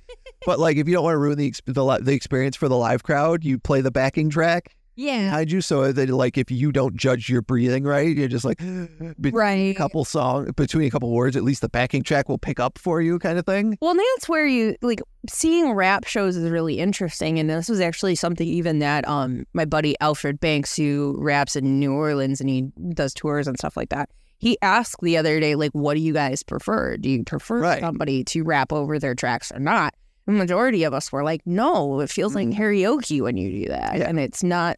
[0.46, 3.04] But like if you don't want to ruin the the, the experience for the live
[3.04, 5.62] crowd, you play the backing track yeah, behind you.
[5.62, 8.58] So that like if you don't judge your breathing right, you're just like
[9.20, 9.56] between right.
[9.56, 12.78] a couple song between a couple words, at least the backing track will pick up
[12.78, 13.78] for you, kind of thing.
[13.82, 18.16] Well, that's where you like seeing rap shows is really interesting, and this was actually
[18.16, 22.72] something even that um my buddy Alfred Banks, who raps in New Orleans and he
[22.94, 24.10] does tours and stuff like that.
[24.42, 26.98] He asked the other day, like, what do you guys prefer?
[26.98, 27.80] Do you prefer Right.
[27.80, 29.94] somebody to rap over their tracks or not?
[30.26, 32.58] The majority of us were like, no, it feels like mm.
[32.58, 34.10] karaoke when you do that, Yeah.
[34.10, 34.78] and it's not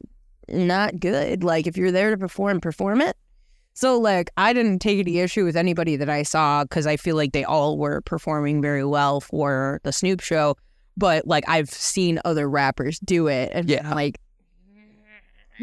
[0.50, 1.42] not good.
[1.46, 3.16] Like if you're there to perform, perform it.
[3.74, 7.16] So like I didn't take any issue with anybody that I saw because I feel
[7.16, 10.58] like they all were performing very well for the Snoop show.
[10.98, 13.94] But like I've seen other rappers do it, and Yeah.
[13.96, 14.20] like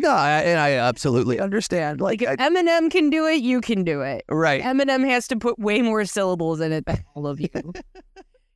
[0.01, 2.01] No, I, and I absolutely understand.
[2.01, 4.25] Like, I, Eminem can do it, you can do it.
[4.29, 4.63] right.
[4.63, 7.49] Eminem has to put way more syllables in it than all of you.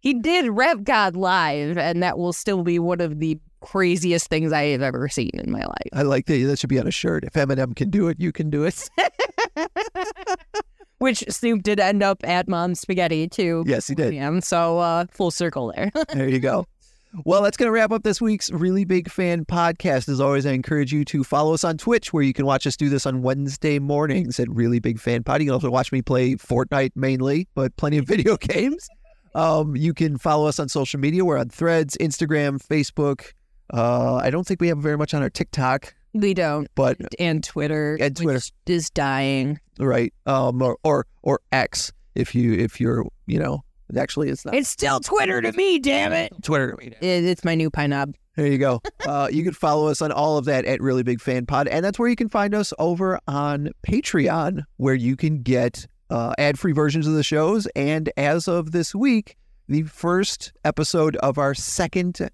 [0.01, 4.53] he did Rap God live, and that will still be one of the craziest things
[4.53, 5.89] I have ever seen in my life.
[5.93, 6.45] I like that.
[6.45, 7.25] That should be on a shirt.
[7.25, 8.89] If Eminem can do it, you can do it.
[10.99, 13.65] Which Snoop did end up at Mom's Spaghetti too.
[13.67, 14.15] yes, he did.
[14.15, 15.91] Yeah, so uh, full circle there.
[16.15, 16.67] There you go.
[17.23, 20.09] Well, that's going to wrap up this week's Really Big Fan podcast.
[20.09, 22.77] As always, I encourage you to follow us on Twitch, where you can watch us
[22.77, 25.41] do this on Wednesday mornings at Really Big Fan Pod.
[25.41, 28.89] You can also watch me play Fortnite mainly, but plenty of video games.
[29.35, 31.25] Um, you can follow us on social media.
[31.25, 33.33] We're on Threads, Instagram, Facebook.
[33.73, 36.69] Uh, I don't think we have very much on our TikTok, we don't.
[36.75, 37.97] but And Twitter.
[38.01, 38.35] And Twitter.
[38.35, 39.61] which is dying.
[39.79, 43.65] right, um, or or, or X if you if you're you know
[43.97, 46.33] actually it's not It's still Twitter to me, damn it.
[46.43, 46.77] Twitter.
[46.77, 48.15] to It, it's my new pine knob.
[48.37, 48.83] There you go.
[49.07, 51.85] Uh, you can follow us on all of that at Really Big Fan Pod, and
[51.85, 56.73] that's where you can find us over on Patreon, where you can get uh, ad-free
[56.73, 57.69] versions of the shows.
[57.77, 59.37] And as of this week,
[59.69, 62.29] the first episode of our second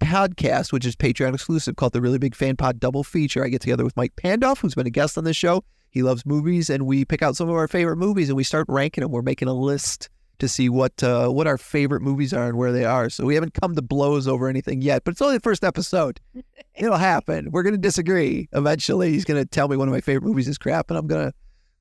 [0.00, 3.44] podcast, which is Patreon exclusive, called the Really Big Fan Pod Double Feature.
[3.44, 5.62] I get together with Mike Pandoff, who's been a guest on this show.
[5.90, 8.66] He loves movies, and we pick out some of our favorite movies, and we start
[8.68, 9.12] ranking them.
[9.12, 12.72] We're making a list to see what uh, what our favorite movies are and where
[12.72, 13.08] they are.
[13.10, 16.20] So we haven't come to blows over anything yet, but it's only the first episode.
[16.76, 17.50] It'll happen.
[17.50, 19.12] We're going to disagree eventually.
[19.12, 21.26] He's going to tell me one of my favorite movies is crap, and I'm going
[21.30, 21.34] to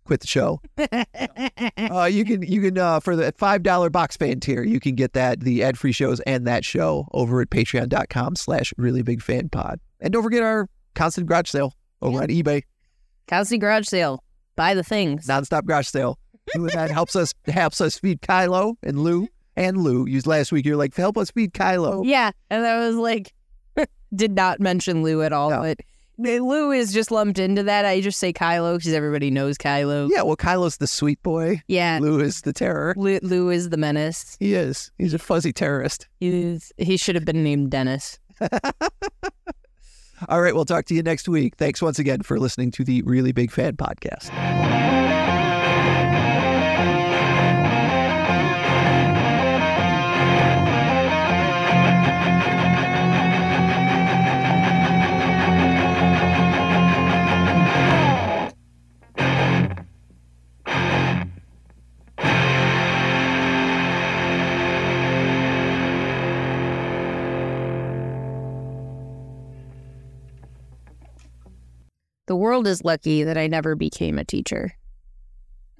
[0.05, 0.61] quit the show.
[1.77, 4.95] Uh, you can you can uh, for the five dollar box fan tier, you can
[4.95, 9.21] get that the ad free shows and that show over at patreon.com slash really big
[9.21, 9.79] fan pod.
[9.99, 12.63] And don't forget our constant garage sale over on eBay,
[13.27, 14.23] Constant garage sale.
[14.55, 15.27] Buy the things.
[15.27, 16.19] nonstop garage sale.
[16.53, 20.05] Doing that helps us helps us feed Kylo and Lou and Lou.
[20.05, 22.03] Used last week, you're like, help us feed Kylo.
[22.05, 22.31] Yeah.
[22.49, 23.33] And I was like,
[24.15, 25.61] did not mention Lou at all, No.
[25.61, 25.79] but
[26.19, 27.85] Lou is just lumped into that.
[27.85, 30.09] I just say Kylo because everybody knows Kylo.
[30.11, 31.61] Yeah, well, Kylo's the sweet boy.
[31.67, 31.97] Yeah.
[32.01, 32.93] Lou is the terror.
[32.95, 34.37] Lou, Lou is the menace.
[34.39, 34.91] He is.
[34.99, 36.07] He's a fuzzy terrorist.
[36.19, 38.19] He's, he should have been named Dennis.
[40.29, 41.55] All right, we'll talk to you next week.
[41.57, 44.29] Thanks once again for listening to the Really Big Fan Podcast.
[72.25, 74.73] The world is lucky that I never became a teacher.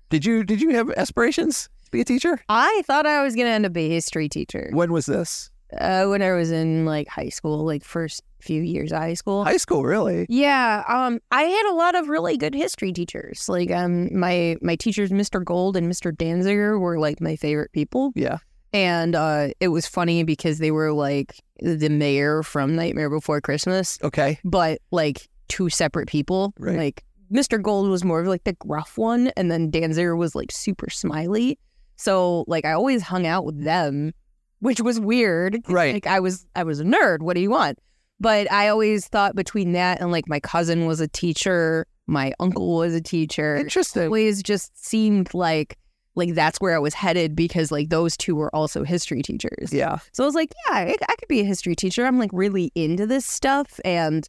[0.10, 2.40] Did you did you have aspirations to be a teacher?
[2.50, 5.50] I thought I was going to end up a history teacher When was this?
[5.80, 9.44] uh, when I was in like high school, like first few years of high school.
[9.44, 10.26] High school, really?
[10.30, 13.48] Yeah, um, I had a lot of really good history teachers.
[13.50, 15.44] Like, um, my my teachers, Mr.
[15.44, 16.12] Gold and Mr.
[16.16, 18.12] Danziger, were like my favorite people.
[18.16, 18.38] Yeah.
[18.72, 23.98] And uh, it was funny because they were like the mayor from Nightmare Before Christmas,
[24.04, 24.40] Okay.
[24.44, 26.54] but like two separate people.
[26.58, 26.78] Right.
[26.78, 27.62] Like Mr.
[27.62, 31.58] Gold was more of like the gruff one, and then Danziger was like super smiley.
[31.96, 34.14] So like I always hung out with them,
[34.60, 35.60] which was weird.
[35.68, 35.94] Right.
[35.94, 37.22] Like I was I was a nerd.
[37.22, 37.80] What do you want?
[38.20, 42.78] But I always thought between that and like my cousin was a teacher, my uncle
[42.78, 43.56] was a teacher.
[43.56, 44.04] It Interesting.
[44.04, 45.78] always just seemed like
[46.16, 49.74] like that's where I was headed because like those two were also history teachers.
[49.74, 49.98] Yeah.
[50.12, 52.06] So I was like, yeah, I, I could be a history teacher.
[52.06, 53.80] I'm like really into this stuff.
[53.84, 54.28] And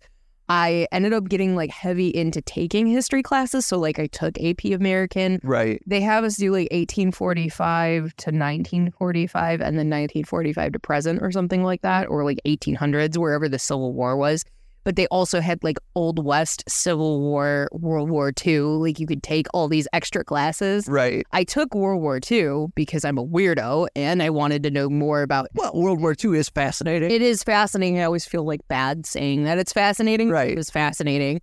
[0.48, 3.66] I ended up getting like heavy into taking history classes.
[3.66, 5.40] So like I took AP American.
[5.42, 5.82] Right.
[5.86, 11.62] They have us do like 1845 to 1945 and then 1945 to present or something
[11.62, 14.44] like that, or like 1800s, wherever the Civil War was.
[14.84, 18.60] But they also had like Old West, Civil War, World War II.
[18.60, 20.86] Like you could take all these extra classes.
[20.88, 21.26] Right.
[21.32, 25.22] I took World War II because I'm a weirdo and I wanted to know more
[25.22, 27.10] about Well, World War II is fascinating.
[27.10, 27.98] it is fascinating.
[27.98, 30.28] I always feel like bad saying that it's fascinating.
[30.30, 30.50] Right.
[30.52, 31.40] It was fascinating.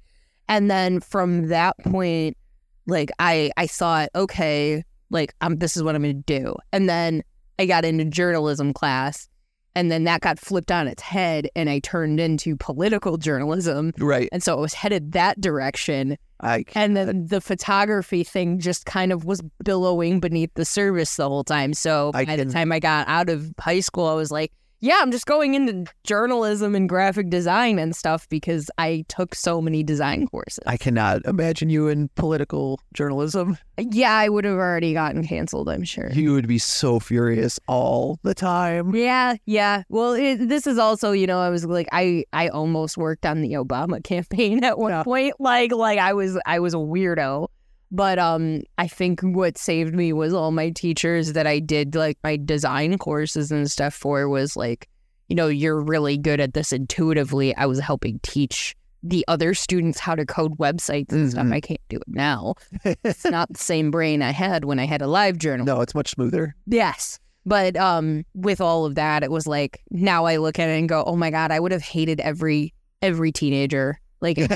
[0.47, 2.37] And then from that point,
[2.85, 6.55] like I I thought, okay, like um this is what I'm gonna do.
[6.71, 7.23] And then
[7.57, 9.29] I got into journalism class
[9.75, 13.93] and then that got flipped on its head and I turned into political journalism.
[13.99, 14.29] right.
[14.31, 16.17] And so I was headed that direction.
[16.41, 21.29] I And then the photography thing just kind of was billowing beneath the surface the
[21.29, 21.73] whole time.
[21.73, 24.51] So I by can- the time I got out of high school, I was like,
[24.81, 29.61] yeah, I'm just going into journalism and graphic design and stuff because I took so
[29.61, 30.63] many design courses.
[30.67, 33.57] I cannot imagine you in political journalism.
[33.77, 36.11] yeah, I would have already gotten canceled, I'm sure.
[36.11, 38.93] You would be so furious all the time.
[38.95, 39.83] Yeah, yeah.
[39.89, 43.41] Well, it, this is also, you know, I was like, I, I almost worked on
[43.41, 45.03] the Obama campaign at one Yeah.
[45.03, 45.35] point.
[45.39, 47.47] Like, like I was, I was a weirdo.
[47.91, 52.17] But um, I think what saved me was all my teachers that I did like
[52.23, 54.87] my design courses and stuff for was like,
[55.27, 57.55] you know, you're really good at this intuitively.
[57.55, 61.45] I was helping teach the other students how to code websites and stuff.
[61.47, 61.53] Mhm.
[61.53, 62.53] I can't do it now.
[62.83, 65.65] it's not the same brain I had when I had a live journal.
[65.65, 66.55] No, it's much smoother.
[66.67, 67.19] Yes.
[67.45, 70.87] But um with all of that it was like now I look at it and
[70.87, 74.37] go, "Oh my god, I would have hated every every teenager." Like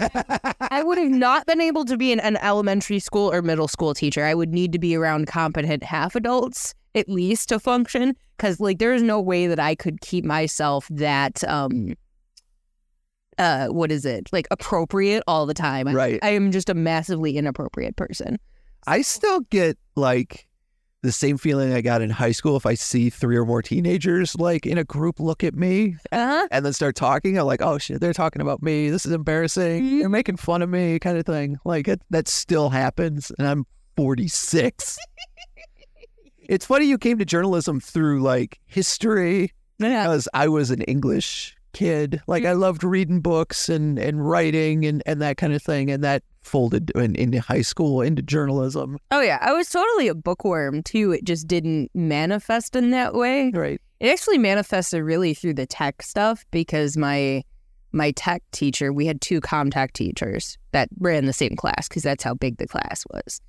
[0.72, 3.94] I would have not been able to be an, an elementary school or middle school
[3.94, 4.24] teacher.
[4.24, 8.80] I would need to be around competent half adults at least to function cuz like
[8.80, 11.96] there's no way that I could keep myself that um
[13.38, 14.30] uh what is it?
[14.32, 15.88] Like appropriate all the time.
[15.88, 16.20] I- right.
[16.24, 18.38] I am just a massively inappropriate person.
[18.88, 20.48] I still get like
[21.06, 24.36] the same feeling I got in high school if I see three or more teenagers
[24.36, 26.48] like in a group look at me Uh-huh.
[26.52, 27.38] and then start talking.
[27.38, 28.90] I'm like, oh shit, they're talking about me.
[28.90, 29.84] This is embarrassing.
[29.84, 30.00] Mhm.
[30.02, 31.58] They're making fun of me, kind of thing.
[31.66, 33.66] Like it, that still happens, and I'm
[33.98, 34.98] 46.
[36.50, 40.04] it's funny you came to journalism through like history Yeah.
[40.04, 42.22] because I was an English kid.
[42.28, 45.90] Like I loved reading books and, and writing and, and that kind of thing.
[45.92, 48.98] And that folded in, into high school into journalism.
[49.12, 51.12] Oh yeah, I was totally a bookworm too.
[51.12, 53.52] It just didn't manifest in that way.
[53.54, 53.82] Right.
[54.00, 57.44] It actually manifested really through the tech stuff because my
[57.92, 62.24] my tech teacher, we had two Comtech teachers that ran the same class because that's
[62.24, 63.40] how big the class was.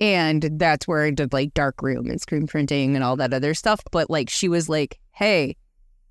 [0.00, 3.52] And that's where I did like dark room and screen printing and all that other
[3.52, 3.80] stuff.
[3.92, 5.56] But like she was like, Hey,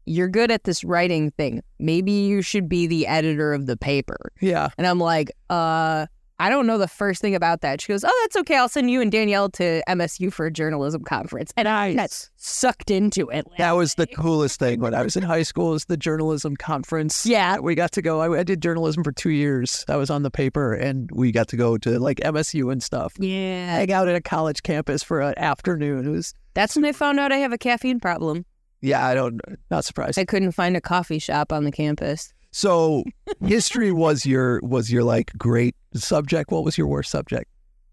[0.05, 1.61] you're good at this writing thing.
[1.79, 4.31] Maybe you should be the editor of the paper.
[4.39, 4.69] Yeah.
[4.77, 6.05] And I'm like, uh,
[6.41, 7.81] I don't know the first thing about that.
[7.81, 8.55] She goes, Oh, that's okay.
[8.55, 11.51] I'll send you and Danielle to MSU for a journalism conference.
[11.57, 13.45] And I got sucked into it.
[13.57, 17.25] That was the coolest thing when I was in high school is the journalism conference.
[17.25, 17.59] Yeah.
[17.59, 18.21] We got to go.
[18.21, 19.83] I, I did journalism for two years.
[19.89, 23.13] I was on the paper and we got to go to like MSU and stuff.
[23.19, 23.75] Yeah.
[23.75, 26.07] Hang out at a college campus for an afternoon.
[26.07, 28.45] It was, That's when I found out I have a caffeine problem.
[28.81, 30.17] yeah, I don't, not surprised.
[30.17, 32.33] I couldn't find a coffee shop on the campus.
[32.51, 33.03] So
[33.45, 36.51] history was your, was your like great subject.
[36.51, 37.49] What was your worst subject?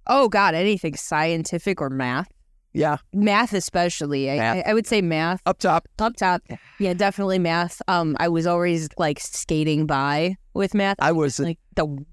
[0.06, 2.28] Oh, God, anything scientific or math.
[2.72, 2.98] Yeah.
[3.12, 4.30] Math, especially.
[4.30, 4.66] I, Math.
[4.66, 5.40] I, I would say math.
[5.46, 5.88] Up top.
[5.98, 6.42] Up top.
[6.78, 7.80] Yeah, definitely math.
[7.88, 10.96] Um, I was always like skating by with math.
[10.98, 12.04] I was, like the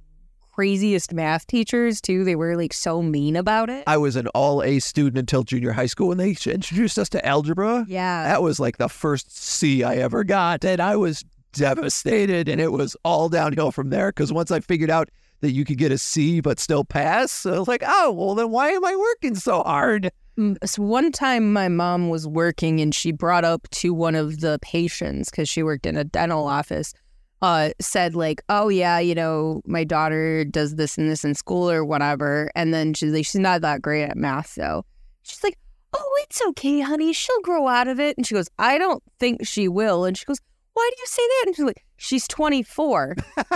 [0.54, 2.24] craziest math teachers too.
[2.24, 3.84] They were like so mean about it.
[3.88, 7.26] I was an all A student until junior high school when they introduced us to
[7.26, 7.86] algebra.
[7.90, 8.24] yeah.
[8.24, 10.64] That was like the first C I ever got.
[10.64, 12.50] And I was devastated.
[12.50, 15.10] And it was all downhill from there because once I figured out
[15.42, 17.46] that you could get a C but still pass.
[17.46, 20.10] I was like, oh, well, then why am I working so hard?
[20.38, 24.40] Mm, So one time my mom was working and she brought up to one of
[24.40, 26.94] the patients because she worked in a dental office,
[27.42, 31.70] uh, said like, "Oh yeah, you know, my daughter does this and this in school
[31.70, 34.86] or whatever." And then she's like, "She's not that great at math though."
[35.24, 35.58] She's like,
[35.92, 37.12] "Oh, it's okay, honey.
[37.12, 40.24] She'll grow out of it." And she goes, "I don't think she will." And she
[40.24, 40.40] goes,
[40.74, 43.16] "Why do you say that?" And she's like, "She's 24."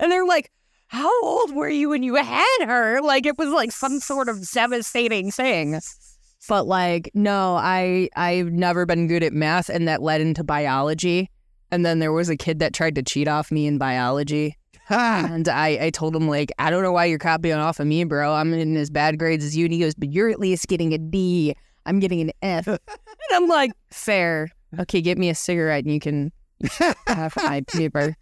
[0.00, 0.50] and they're like,
[0.94, 3.00] how old were you when you had her?
[3.02, 5.80] Like it was like some sort of devastating thing.
[6.48, 11.30] But like, no, I I've never been good at math, and that led into biology.
[11.70, 14.56] And then there was a kid that tried to cheat off me in biology,
[14.88, 18.04] and I I told him like, I don't know why you're copying off of me,
[18.04, 18.32] bro.
[18.32, 19.64] I'm in as bad grades as you.
[19.64, 21.56] And he goes, but you're at least getting a D.
[21.86, 22.66] I'm getting an F.
[22.68, 22.78] and
[23.32, 24.48] I'm like, fair.
[24.78, 26.32] Okay, get me a cigarette, and you can
[27.06, 28.16] have my paper.